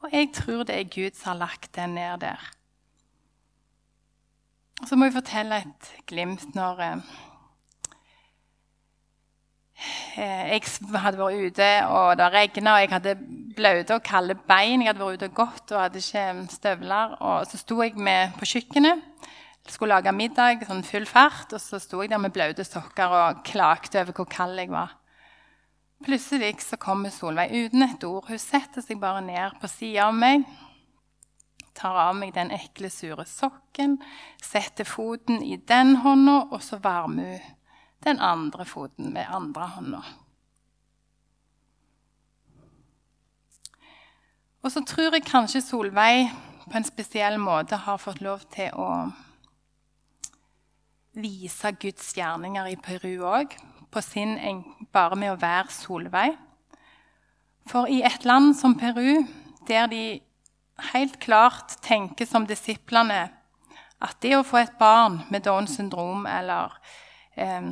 Og 0.03 0.11
jeg 0.11 0.31
tror 0.35 0.65
det 0.67 0.75
er 0.77 0.91
Gud 0.91 1.15
som 1.15 1.33
har 1.33 1.45
lagt 1.45 1.75
den 1.75 1.95
ned 1.95 2.23
der. 2.25 2.49
Og 4.81 4.89
så 4.89 4.97
må 4.99 5.07
jeg 5.07 5.15
fortelle 5.15 5.61
et 5.63 5.93
glimt 6.09 6.55
når 6.57 6.81
eh, 6.83 7.13
Eh, 10.13 10.53
jeg 10.53 10.61
hadde 11.01 11.17
vært 11.17 11.47
ute, 11.49 11.69
og 11.89 12.17
det 12.19 12.27
regna, 12.31 12.75
og 12.75 12.83
jeg 12.83 12.91
hadde 12.91 13.13
blaute 13.57 13.97
og 13.97 14.05
kalde 14.05 14.35
bein. 14.47 14.83
Jeg 14.83 14.91
hadde 14.91 15.03
vært 15.03 15.17
ute 15.17 15.29
og 15.31 15.39
gått 15.41 15.73
og 15.73 15.81
hadde 15.81 16.03
ikke 16.03 16.25
støvler. 16.53 17.15
Og 17.19 17.47
så 17.49 17.59
sto 17.59 17.79
jeg 17.81 17.97
med 17.97 18.35
på 18.37 18.47
kjøkkenet, 18.53 19.01
skulle 19.73 19.95
lage 19.95 20.13
middag, 20.15 20.63
sånn 20.67 20.85
full 20.87 21.07
fart. 21.09 21.55
Og 21.55 21.61
så 21.61 21.81
sto 21.81 22.03
jeg 22.03 22.13
der 22.13 22.21
med 22.21 22.35
blaute 22.35 22.65
sokker 22.67 23.17
og 23.19 23.41
klagde 23.47 24.03
over 24.03 24.15
hvor 24.19 24.29
kald 24.29 24.61
jeg 24.61 24.71
var. 24.73 24.93
Plutselig 26.03 26.61
så 26.61 26.77
kommer 26.77 27.09
Solveig 27.09 27.53
uten 27.53 27.85
et 27.85 28.03
ord. 28.03 28.27
Hun 28.27 28.39
setter 28.41 28.83
seg 28.83 28.99
bare 28.99 29.21
ned 29.23 29.55
på 29.61 29.69
sida 29.71 30.09
av 30.09 30.17
meg. 30.17 30.43
Tar 31.73 31.95
av 31.95 32.17
meg 32.17 32.33
den 32.35 32.51
ekle, 32.53 32.91
sure 32.91 33.23
sokken, 33.25 33.95
setter 34.43 34.85
foten 34.85 35.41
i 35.41 35.55
den 35.57 35.95
hånda, 36.03 36.35
og 36.51 36.59
så 36.61 36.77
varmer 36.83 37.37
hun 37.39 37.51
den 38.03 38.19
andre 38.19 38.65
foten 38.67 39.13
med 39.15 39.29
andre 39.31 39.67
hånda. 39.77 40.01
Og 44.63 44.71
så 44.71 44.83
tror 44.87 45.15
jeg 45.15 45.25
kanskje 45.27 45.63
Solveig 45.63 46.31
på 46.65 46.77
en 46.79 46.87
spesiell 46.87 47.39
måte 47.39 47.79
har 47.85 47.99
fått 47.99 48.21
lov 48.23 48.43
til 48.51 48.75
å 48.79 48.89
vise 51.19 51.71
Guds 51.79 52.11
gjerninger 52.17 52.71
i 52.71 52.77
Peru 52.79 53.23
òg, 53.27 53.55
bare 53.93 55.15
med 55.15 55.31
å 55.31 55.39
være 55.39 55.71
Solveig. 55.71 56.35
For 57.69 57.87
i 57.87 58.01
et 58.03 58.25
land 58.25 58.55
som 58.57 58.75
Peru, 58.75 59.23
der 59.67 59.87
de 59.87 60.21
helt 60.93 61.19
klart 61.19 61.77
tenker 61.81 62.25
som 62.25 62.47
disiplene 62.47 63.29
at 64.03 64.19
det 64.21 64.35
å 64.35 64.43
få 64.43 64.59
et 64.59 64.77
barn 64.79 65.21
med 65.31 65.45
Downs 65.45 65.77
syndrom 65.77 66.25
eller 66.27 66.73
eh, 67.35 67.71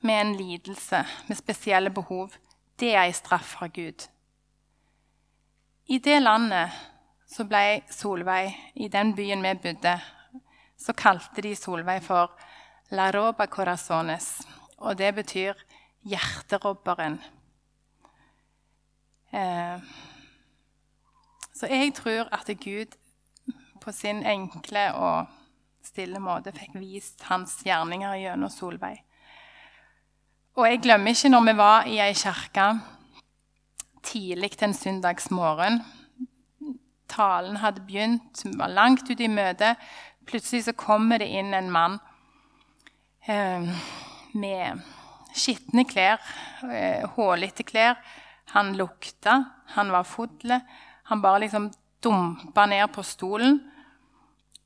med 0.00 0.20
en 0.20 0.36
lidelse, 0.36 1.04
med 1.28 1.38
spesielle 1.38 1.90
behov, 1.90 2.34
det 2.78 2.94
er 2.94 3.06
en 3.06 3.14
straff 3.14 3.54
fra 3.58 3.68
Gud. 3.68 4.08
I 5.86 5.98
det 5.98 6.18
landet 6.22 6.74
så 7.28 7.44
ble 7.48 7.82
Solveig, 7.92 8.54
i 8.74 8.88
den 8.88 9.14
byen 9.16 9.42
vi 9.44 9.54
bodde, 9.62 9.98
så 10.78 10.94
kalte 10.96 11.42
de 11.42 11.54
Solveig 11.56 12.02
for 12.04 12.34
La 12.90 13.10
roba 13.12 13.46
corazones. 13.46 14.46
Og 14.78 14.98
det 14.98 15.14
betyr 15.14 15.58
hjerterobberen. 16.06 17.18
Eh, 19.32 19.80
så 21.54 21.66
jeg 21.66 21.94
tror 21.94 22.28
at 22.32 22.50
Gud 22.64 22.94
på 23.80 23.92
sin 23.92 24.22
enkle 24.26 24.94
og 24.94 25.26
stille 25.84 26.20
måte 26.22 26.52
fikk 26.54 26.76
vist 26.78 27.24
hans 27.28 27.58
gjerninger 27.66 28.14
gjennom 28.22 28.50
Solveig. 28.52 29.02
Og 30.58 30.66
jeg 30.66 30.82
glemmer 30.82 31.14
ikke 31.14 31.30
når 31.30 31.44
vi 31.46 31.56
var 31.58 31.86
i 31.86 31.98
ei 32.02 32.14
kirke 32.18 32.68
tidlig 34.02 34.56
en 34.62 34.74
søndagsmorgen. 34.74 35.82
Talen 37.08 37.56
hadde 37.56 37.84
begynt, 37.86 38.44
vi 38.44 38.58
var 38.58 38.68
langt 38.68 39.10
ute 39.10 39.24
i 39.24 39.30
møtet. 39.30 39.76
Plutselig 40.26 40.64
så 40.64 40.72
kommer 40.72 41.18
det 41.18 41.28
inn 41.30 41.54
en 41.54 41.70
mann 41.70 41.98
eh, 43.28 43.70
med 44.34 44.82
skitne 45.36 45.84
klær, 45.88 46.20
hullete 47.16 47.64
klær. 47.66 47.98
Han 48.54 48.72
lukta, 48.76 49.42
han 49.76 49.92
var 49.92 50.06
fodle. 50.08 50.60
Han 51.08 51.22
bare 51.22 51.44
liksom 51.44 51.70
dumpa 52.02 52.66
ned 52.66 52.88
på 52.92 53.02
stolen. 53.02 53.60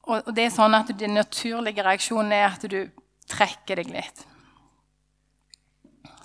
Og, 0.03 0.33
det 0.35 0.49
er 0.49 0.55
sånn 0.55 0.75
at 0.75 0.91
Den 0.99 1.15
naturlige 1.15 1.85
reaksjonen 1.87 2.35
er 2.35 2.49
at 2.51 2.67
du 2.71 2.81
trekker 3.31 3.79
deg 3.79 3.91
litt. 3.95 4.25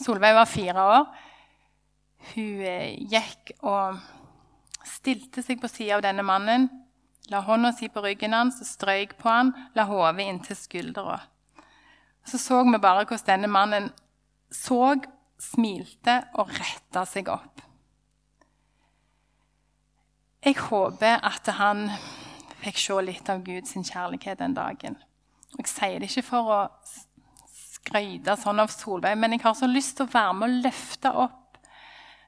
Solveig 0.02 0.36
var 0.38 0.50
fire 0.50 0.86
år. 0.98 1.08
Hun 2.34 2.66
eh, 2.66 2.98
gikk 3.10 3.54
og 3.66 3.98
stilte 4.86 5.44
seg 5.46 5.62
på 5.62 5.70
sida 5.72 5.98
av 5.98 6.06
denne 6.06 6.26
mannen. 6.26 6.68
La 7.32 7.42
hånda 7.44 7.74
si 7.76 7.90
på 7.92 8.02
ryggen 8.04 8.36
hans 8.36 8.62
strøyk 8.66 9.18
på 9.20 9.30
han, 9.30 9.52
la 9.76 9.88
hodet 9.90 10.26
inntil 10.26 10.58
skuldra. 10.58 11.20
Så 12.28 12.38
så 12.38 12.64
vi 12.64 12.78
bare 12.78 13.06
hvordan 13.06 13.28
denne 13.28 13.48
mannen 13.48 13.92
så, 14.52 14.96
smilte 15.40 16.22
og 16.42 16.50
retta 16.50 17.04
seg 17.06 17.30
opp. 17.30 17.62
Jeg 20.44 20.58
håper 20.58 21.20
at 21.28 21.50
han 21.60 21.88
fikk 22.64 22.80
se 22.82 22.98
litt 23.04 23.30
av 23.30 23.44
Guds 23.46 23.76
kjærlighet 23.76 24.40
den 24.42 24.56
dagen. 24.58 24.98
Jeg 25.58 25.70
sier 25.70 26.02
det 26.02 26.10
ikke 26.10 26.26
for 26.26 26.52
å 26.56 26.60
skryte 27.54 28.36
sånn 28.40 28.64
av 28.64 28.72
Solveig, 28.74 29.18
men 29.20 29.36
jeg 29.36 29.46
har 29.46 29.56
så 29.58 29.70
lyst 29.70 29.98
til 29.98 30.08
å 30.08 30.14
være 30.14 30.36
med 30.40 30.50
og 30.50 30.66
løfte 30.66 31.14
opp 31.26 31.60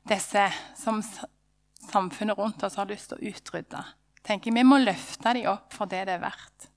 disse 0.09 0.45
som 0.79 1.01
samfunnet 1.89 2.37
rundt 2.37 2.63
oss 2.63 2.77
har 2.79 2.89
lyst 2.89 3.11
til 3.11 3.19
å 3.19 3.33
utrydde. 3.33 3.83
Tenker 4.25 4.55
Vi 4.55 4.63
må 4.67 4.79
løfte 4.81 5.33
dem 5.35 5.49
opp 5.51 5.73
for 5.75 5.89
det 5.89 6.05
det 6.07 6.17
er 6.17 6.23
verdt. 6.23 6.68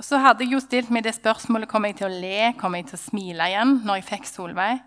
Og 0.00 0.04
så 0.06 0.16
hadde 0.16 0.46
jeg 0.46 0.54
jo 0.54 0.62
stilt 0.64 0.88
meg 0.88 1.04
det 1.04 1.12
spørsmålet 1.12 1.68
kommer 1.68 1.90
jeg 1.90 1.98
til 1.98 2.06
å 2.06 2.20
le, 2.22 2.54
kommer 2.56 2.80
jeg 2.80 2.86
til 2.88 2.96
å 2.96 3.02
smile 3.02 3.48
igjen 3.50 3.74
når 3.84 3.98
jeg 3.98 4.06
fikk 4.06 4.30
Solveig. 4.30 4.78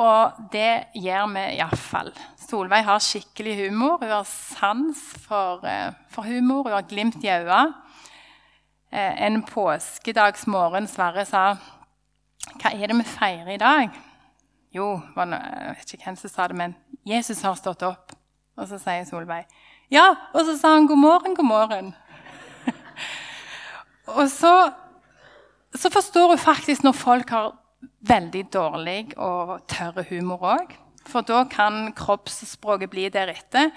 Og 0.00 0.38
det 0.54 0.70
gjør 0.96 1.26
vi 1.34 1.42
iallfall. 1.58 2.08
Solveig 2.40 2.86
har 2.88 3.04
skikkelig 3.04 3.58
humor. 3.58 3.98
Hun 4.00 4.14
har 4.14 4.24
sans 4.24 5.02
for, 5.26 5.60
eh, 5.68 5.92
for 6.08 6.24
humor. 6.24 6.64
Hun 6.64 6.78
har 6.78 6.88
glimt 6.88 7.20
i 7.20 7.28
øynene. 7.28 7.74
Eh, 8.90 9.22
en 9.26 9.42
påskedagsmorgen 9.42 10.88
Sverre 10.88 11.26
sa 11.26 11.58
Hva 12.56 12.72
er 12.72 12.86
det 12.86 12.96
vi 12.96 13.02
feirer 13.02 13.52
i 13.52 13.60
dag? 13.60 13.90
Jo, 14.72 15.02
jeg 15.16 15.76
vet 15.76 15.92
ikke 15.92 16.04
hvem 16.04 16.16
som 16.16 16.30
sa 16.30 16.46
det, 16.46 16.56
men 16.56 16.76
Jesus 17.04 17.42
har 17.42 17.54
stått 17.54 17.82
opp. 17.82 18.12
Og 18.56 18.68
så 18.68 18.78
sier 18.78 19.04
Solveig 19.04 19.44
ja, 19.90 20.16
og 20.34 20.42
så 20.46 20.56
sa 20.58 20.72
han 20.74 20.88
god 20.90 20.98
morgen, 20.98 21.34
god 21.36 21.46
morgen. 21.46 21.94
Og 24.06 24.28
så, 24.30 24.54
så 25.74 25.90
forstår 25.92 26.34
hun 26.34 26.38
faktisk 26.38 26.84
når 26.86 26.96
folk 26.96 27.30
har 27.34 27.54
veldig 28.06 28.44
dårlig 28.54 29.00
og 29.18 29.60
tørr 29.70 30.04
humor 30.10 30.44
òg. 30.56 30.74
For 31.06 31.26
da 31.26 31.44
kan 31.50 31.92
kroppsspråket 31.96 32.90
bli 32.90 33.08
deretter. 33.14 33.70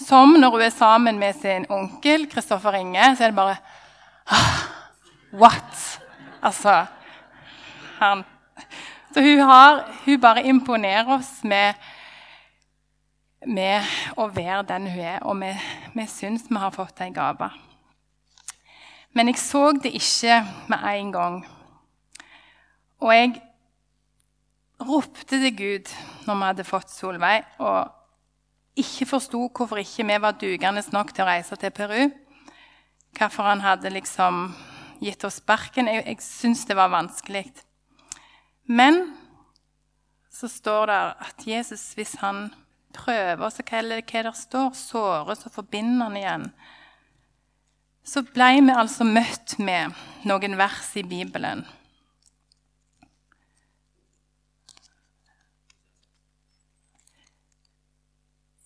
Som 0.00 0.36
når 0.40 0.54
hun 0.54 0.64
er 0.66 0.74
sammen 0.74 1.18
med 1.20 1.36
sin 1.38 1.66
onkel 1.70 2.26
Kristoffer 2.30 2.78
Inge, 2.80 3.16
så 3.16 3.24
er 3.24 3.32
det 3.32 3.38
bare 3.38 3.56
ah, 4.26 4.62
What? 5.32 6.00
Altså 6.42 6.84
han, 7.98 8.24
Så 9.14 9.20
hun, 9.20 9.38
har, 9.38 9.84
hun 10.04 10.20
bare 10.20 10.42
imponerer 10.42 11.08
oss 11.14 11.42
med, 11.44 11.74
med 13.46 13.84
å 14.16 14.26
være 14.32 14.62
den 14.68 14.88
hun 14.88 15.04
er, 15.04 15.20
og 15.22 15.36
vi, 15.40 15.52
vi 15.94 16.06
syns 16.08 16.48
vi 16.48 16.58
har 16.58 16.72
fått 16.74 17.04
en 17.04 17.14
gave. 17.14 17.50
Men 19.12 19.28
jeg 19.28 19.38
så 19.38 19.72
det 19.76 19.92
ikke 19.92 20.40
med 20.72 20.84
en 20.88 21.12
gang. 21.12 21.40
Og 23.02 23.14
jeg 23.14 23.42
ropte 24.80 25.38
til 25.38 25.56
Gud 25.56 25.90
når 26.26 26.38
vi 26.38 26.48
hadde 26.48 26.66
fått 26.66 26.90
Solveig, 26.90 27.44
og 27.58 27.90
ikke 28.78 29.06
forsto 29.10 29.48
hvorfor 29.48 29.82
ikke 29.82 30.06
vi 30.08 30.18
var 30.22 30.38
dugende 30.40 30.82
nok 30.92 31.12
til 31.12 31.24
å 31.24 31.28
reise 31.28 31.58
til 31.60 31.74
Peru. 31.76 32.08
Hvorfor 33.18 33.50
han 33.50 33.60
hadde 33.60 33.92
liksom 33.92 34.46
gitt 35.02 35.24
oss 35.26 35.40
sparken. 35.42 35.90
Jeg, 35.90 36.06
jeg 36.06 36.24
syns 36.24 36.64
det 36.68 36.78
var 36.78 36.92
vanskelig. 36.92 37.50
Men 38.70 39.12
så 40.32 40.48
står 40.48 40.88
det 40.88 41.00
at 41.26 41.46
Jesus, 41.46 41.92
hvis 41.98 42.14
han 42.22 42.46
prøver 42.96 43.50
så 43.50 43.64
hva 43.64 43.80
er 43.80 43.88
det 43.90 44.04
hva 44.08 44.22
der 44.28 44.36
står, 44.36 44.70
sårer, 44.76 45.36
så 45.36 45.52
forbinder 45.52 46.08
han 46.08 46.16
igjen. 46.20 46.46
Så 48.04 48.24
ble 48.26 48.48
vi 48.58 48.74
altså 48.74 49.06
møtt 49.06 49.56
med 49.62 49.94
noen 50.26 50.56
vers 50.58 50.90
i 50.98 51.04
Bibelen 51.06 51.62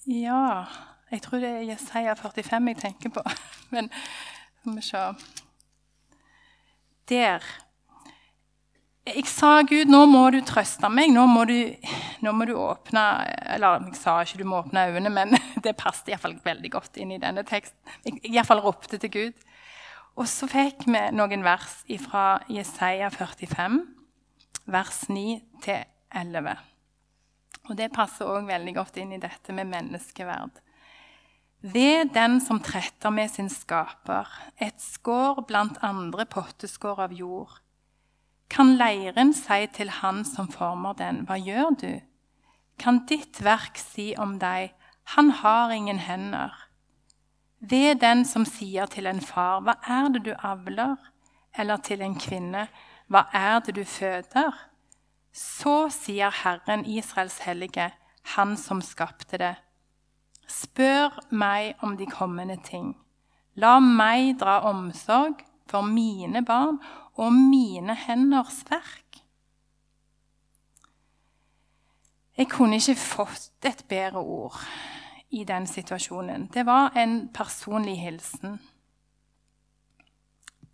Ja 0.06 0.64
Jeg 1.10 1.22
tror 1.22 1.42
det 1.42 1.50
er 1.50 1.68
Jesaja 1.68 2.14
45 2.14 2.68
jeg 2.68 2.78
tenker 2.78 3.12
på. 3.14 3.22
Men 3.74 3.90
skal 3.90 4.76
vi 4.76 4.82
se 4.82 5.04
Der. 7.08 7.42
Jeg 9.06 9.26
sa, 9.30 9.62
Gud, 9.62 9.86
nå 9.86 10.00
må 10.10 10.30
du 10.34 10.40
trøste 10.42 10.88
meg. 10.90 11.12
Nå 11.14 11.26
må 11.30 11.44
du, 11.46 11.54
nå 12.26 12.32
må 12.34 12.44
du 12.48 12.56
åpne 12.58 13.04
Eller 13.54 13.84
jeg 13.86 14.00
sa 14.00 14.16
ikke 14.22 14.40
du 14.40 14.48
må 14.50 14.64
åpne 14.64 14.88
øynene, 14.88 15.10
men 15.10 15.36
det 15.66 15.76
passet 15.78 16.12
iallfall 16.12 16.38
veldig 16.44 16.70
godt 16.72 17.00
inn 17.02 17.12
i 17.14 17.20
denne 17.22 17.44
teksten. 17.46 17.78
Iallfall 18.22 18.62
ropte 18.64 19.00
til 19.02 19.12
Gud. 19.12 19.44
Og 20.16 20.28
så 20.30 20.48
fikk 20.48 20.86
vi 20.88 21.02
noen 21.12 21.44
vers 21.44 21.82
fra 22.06 22.38
Jesaja 22.48 23.10
45, 23.12 23.82
vers 24.72 25.02
9 25.12 25.40
11. 26.16 26.54
Og 27.66 27.74
det 27.76 27.90
passer 27.92 28.30
òg 28.30 28.46
veldig 28.48 28.72
godt 28.78 28.96
inn 29.02 29.12
i 29.12 29.20
dette 29.20 29.52
med 29.52 29.68
menneskeverd. 29.68 30.62
Ved 31.66 32.12
den 32.14 32.38
som 32.40 32.60
tretter 32.62 33.10
med 33.10 33.32
sin 33.32 33.48
skaper, 33.50 34.28
et 34.60 34.78
skår 34.80 35.42
blant 35.48 35.80
andre 35.84 36.26
potteskår 36.30 37.00
av 37.08 37.16
jord, 37.16 37.58
kan 38.52 38.76
leiren 38.78 39.32
si 39.34 39.64
til 39.74 39.90
han 39.90 40.22
som 40.28 40.46
former 40.52 40.94
den, 41.00 41.24
hva 41.26 41.38
gjør 41.40 41.72
du? 41.80 41.90
Kan 42.78 43.02
ditt 43.10 43.40
verk 43.42 43.80
si 43.80 44.12
om 44.20 44.36
deg, 44.38 44.75
han 45.14 45.30
har 45.30 45.70
ingen 45.70 45.98
hender? 45.98 46.50
Ved 47.60 48.00
den 48.02 48.24
som 48.24 48.44
sier 48.44 48.86
til 48.90 49.06
en 49.06 49.20
far, 49.22 49.60
hva 49.62 49.76
er 49.86 50.10
det 50.12 50.24
du 50.26 50.32
avler? 50.34 50.96
Eller 51.56 51.78
til 51.80 52.02
en 52.02 52.16
kvinne, 52.20 52.66
hva 53.08 53.22
er 53.32 53.60
det 53.64 53.76
du 53.78 53.84
føder? 53.86 54.50
Så 55.32 55.88
sier 55.94 56.34
Herren 56.42 56.84
Israels 56.84 57.38
hellige, 57.46 57.92
Han 58.34 58.56
som 58.56 58.80
skapte 58.82 59.38
det. 59.38 59.54
Spør 60.50 61.14
meg 61.30 61.76
om 61.80 61.94
de 61.96 62.06
kommende 62.10 62.56
ting. 62.64 62.96
La 63.54 63.78
meg 63.78 64.40
dra 64.40 64.58
omsorg 64.66 65.44
for 65.70 65.86
mine 65.86 66.42
barn 66.42 66.80
og 67.14 67.30
mine 67.32 67.94
henders 67.94 68.64
verk. 68.68 69.05
Jeg 72.36 72.50
kunne 72.52 72.76
ikke 72.76 72.98
fått 73.00 73.64
et 73.64 73.84
bedre 73.88 74.20
ord 74.20 74.58
i 75.32 75.44
den 75.44 75.66
situasjonen. 75.66 76.50
Det 76.52 76.66
var 76.66 76.92
en 76.96 77.28
personlig 77.32 77.96
hilsen. 78.00 78.58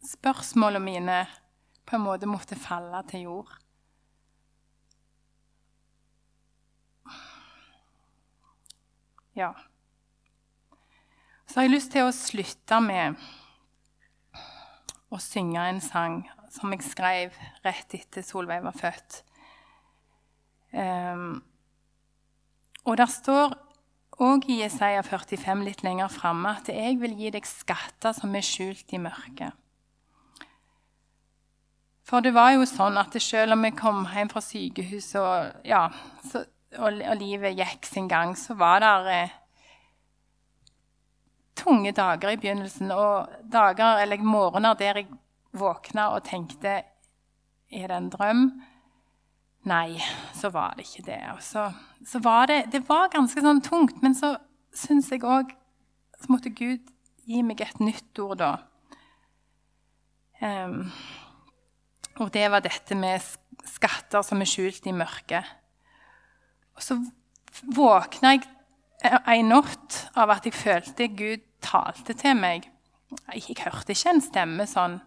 Spørsmålene 0.02 0.84
mine 0.84 1.18
på 1.86 1.96
en 1.96 2.02
måte 2.02 2.26
måtte 2.26 2.58
falle 2.58 3.02
til 3.10 3.28
jord. 3.28 3.52
Ja. 9.38 9.52
Så 11.46 11.60
har 11.60 11.68
jeg 11.68 11.74
lyst 11.76 11.92
til 11.94 12.08
å 12.08 12.16
slutte 12.16 12.80
med 12.82 13.22
å 15.12 15.20
synge 15.22 15.62
en 15.68 15.80
sang 15.84 16.18
som 16.52 16.74
jeg 16.74 16.84
skrev 16.84 17.38
rett 17.64 17.96
etter 17.96 18.26
Solveig 18.26 18.64
var 18.66 18.76
født. 18.76 19.22
Um, 20.72 21.42
og 22.84 22.96
der 22.98 23.10
står 23.10 23.54
òg 24.22 24.46
i 24.50 24.60
Jesaja 24.60 25.02
45 25.06 25.64
litt 25.66 25.82
lenger 25.82 26.08
framme 26.08 26.56
at 26.56 26.68
'jeg 26.68 27.00
vil 27.00 27.16
gi 27.16 27.30
deg 27.30 27.46
skatter 27.46 28.12
som 28.12 28.34
er 28.34 28.40
skjult 28.40 28.92
i 28.92 28.98
mørket'. 28.98 29.52
For 32.02 32.20
det 32.20 32.34
var 32.34 32.50
jo 32.52 32.64
sånn 32.66 32.98
at 32.98 33.14
selv 33.22 33.52
om 33.52 33.64
jeg 33.64 33.76
kom 33.76 34.06
hjem 34.06 34.28
fra 34.28 34.40
sykehuset 34.40 35.20
og, 35.20 35.52
ja, 35.64 35.86
og, 36.78 36.98
og 37.08 37.16
livet 37.16 37.56
gikk 37.56 37.86
sin 37.86 38.08
gang, 38.08 38.34
så 38.36 38.54
var 38.54 38.80
det 38.80 39.14
eh, 39.14 39.30
tunge 41.56 41.92
dager 41.92 42.34
i 42.34 42.36
begynnelsen. 42.36 42.90
Og 42.90 43.28
dager, 43.52 44.02
eller 44.02 44.16
morgener 44.18 44.74
der 44.74 45.00
jeg 45.00 45.08
våkna 45.52 46.10
og 46.16 46.24
tenkte 46.24 46.82
Er 47.72 47.88
det 47.88 47.96
en 47.96 48.10
drøm? 48.10 48.62
Nei, 49.68 50.00
så 50.34 50.50
var 50.50 50.74
det 50.76 50.88
ikke 50.88 51.06
det. 51.06 51.20
Og 51.36 51.42
så, 51.44 51.68
så 52.06 52.18
var 52.22 52.48
det, 52.50 52.64
det 52.72 52.82
var 52.88 53.12
ganske 53.12 53.42
sånn 53.44 53.62
tungt, 53.62 54.00
men 54.02 54.16
så 54.18 54.34
syns 54.74 55.10
jeg 55.12 55.24
òg 55.28 55.52
Så 56.22 56.30
måtte 56.30 56.52
Gud 56.54 56.86
gi 57.26 57.40
meg 57.42 57.60
et 57.64 57.80
nytt 57.82 58.18
ord 58.22 58.38
da. 58.38 58.52
Um, 60.38 60.86
og 62.22 62.30
det 62.34 62.44
var 62.50 62.62
dette 62.62 62.94
med 62.94 63.22
skatter 63.66 64.22
som 64.26 64.42
er 64.42 64.50
skjult 64.50 64.86
i 64.86 64.94
mørket. 64.94 65.46
Og 66.78 66.84
så 66.86 66.98
våkna 67.74 68.36
jeg 68.36 68.46
en 69.02 69.50
natt 69.50 69.98
av 70.18 70.30
at 70.34 70.46
jeg 70.46 70.54
følte 70.54 71.10
Gud 71.10 71.42
talte 71.62 72.14
til 72.18 72.38
meg. 72.38 72.68
Jeg 73.34 73.58
hørte 73.64 73.94
ikke 73.94 74.14
en 74.14 74.24
stemme 74.24 74.66
sånn 74.70 75.00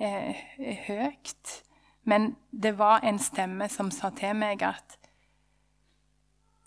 eh, 0.00 0.44
høyt, 0.86 1.54
men 2.04 2.36
det 2.50 2.78
var 2.78 3.04
en 3.04 3.18
stemme 3.18 3.68
som 3.68 3.90
sa 3.90 4.10
til 4.16 4.36
meg 4.36 4.62
at 4.62 4.98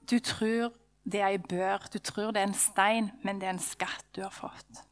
du 0.09 0.19
tror 0.19 0.73
det 1.07 1.21
er 1.21 1.35
ei 1.35 1.39
bør, 1.39 1.87
du 1.93 1.99
tror 1.99 2.31
det 2.31 2.41
er 2.41 2.49
en 2.49 2.53
stein, 2.53 3.11
men 3.23 3.39
det 3.39 3.47
er 3.47 3.55
en 3.55 3.63
skatt 3.63 4.05
du 4.15 4.21
har 4.21 4.33
fått. 4.33 4.83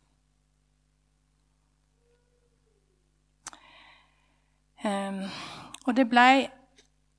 Um, 4.86 5.24
og 5.88 5.96
det 5.98 6.06
ble 6.10 6.48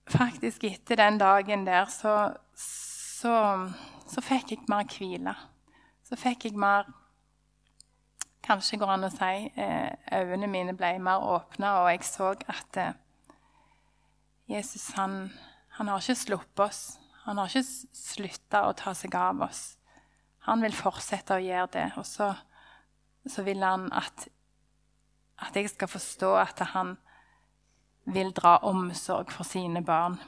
faktisk 0.09 0.65
etter 0.65 0.97
den 0.97 1.19
dagen 1.19 1.67
der 1.67 1.89
så, 1.91 2.31
så, 2.57 3.35
så 4.07 4.23
fikk 4.23 4.55
jeg 4.55 4.69
mer 4.71 4.87
hvile. 4.87 5.35
Så 6.07 6.17
fikk 6.17 6.45
jeg 6.49 6.59
mer 6.59 6.87
Kanskje 8.47 8.79
går 8.79 8.91
an 8.95 9.03
å 9.03 9.09
si 9.11 9.49
eh, 9.59 9.89
øynene 10.15 10.47
mine 10.47 10.73
ble 10.79 10.93
mer 11.03 11.19
åpna, 11.19 11.81
og 11.81 11.89
jeg 11.91 12.05
så 12.07 12.29
at 12.47 12.77
eh, 12.79 12.93
Jesus 14.47 14.93
han, 14.95 15.33
han, 15.79 15.89
har 15.89 16.03
ikke 16.03 16.19
sluppet 16.19 16.63
oss. 16.69 16.83
Han 17.25 17.41
har 17.41 17.51
ikke 17.51 17.67
slutta 17.97 18.67
å 18.69 18.75
ta 18.79 18.95
seg 18.95 19.15
av 19.19 19.43
oss. 19.49 19.65
Han 20.47 20.63
vil 20.63 20.77
fortsette 20.77 21.35
å 21.35 21.43
gjøre 21.43 21.73
det. 21.75 21.87
Og 21.99 22.07
så, 22.07 22.31
så 23.27 23.43
vil 23.47 23.65
han 23.67 23.89
at, 23.91 24.29
at 25.43 25.59
jeg 25.59 25.73
skal 25.73 25.91
forstå 25.91 26.33
at 26.39 26.63
han 26.77 26.95
vil 28.07 28.31
dra 28.31 28.61
omsorg 28.63 29.35
for 29.35 29.49
sine 29.49 29.83
barn. 29.83 30.21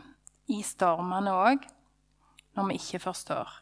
I 0.50 0.62
stormene 0.66 1.34
òg, 1.36 1.66
når 2.56 2.70
vi 2.72 2.78
ikke 2.80 3.04
forstår. 3.06 3.60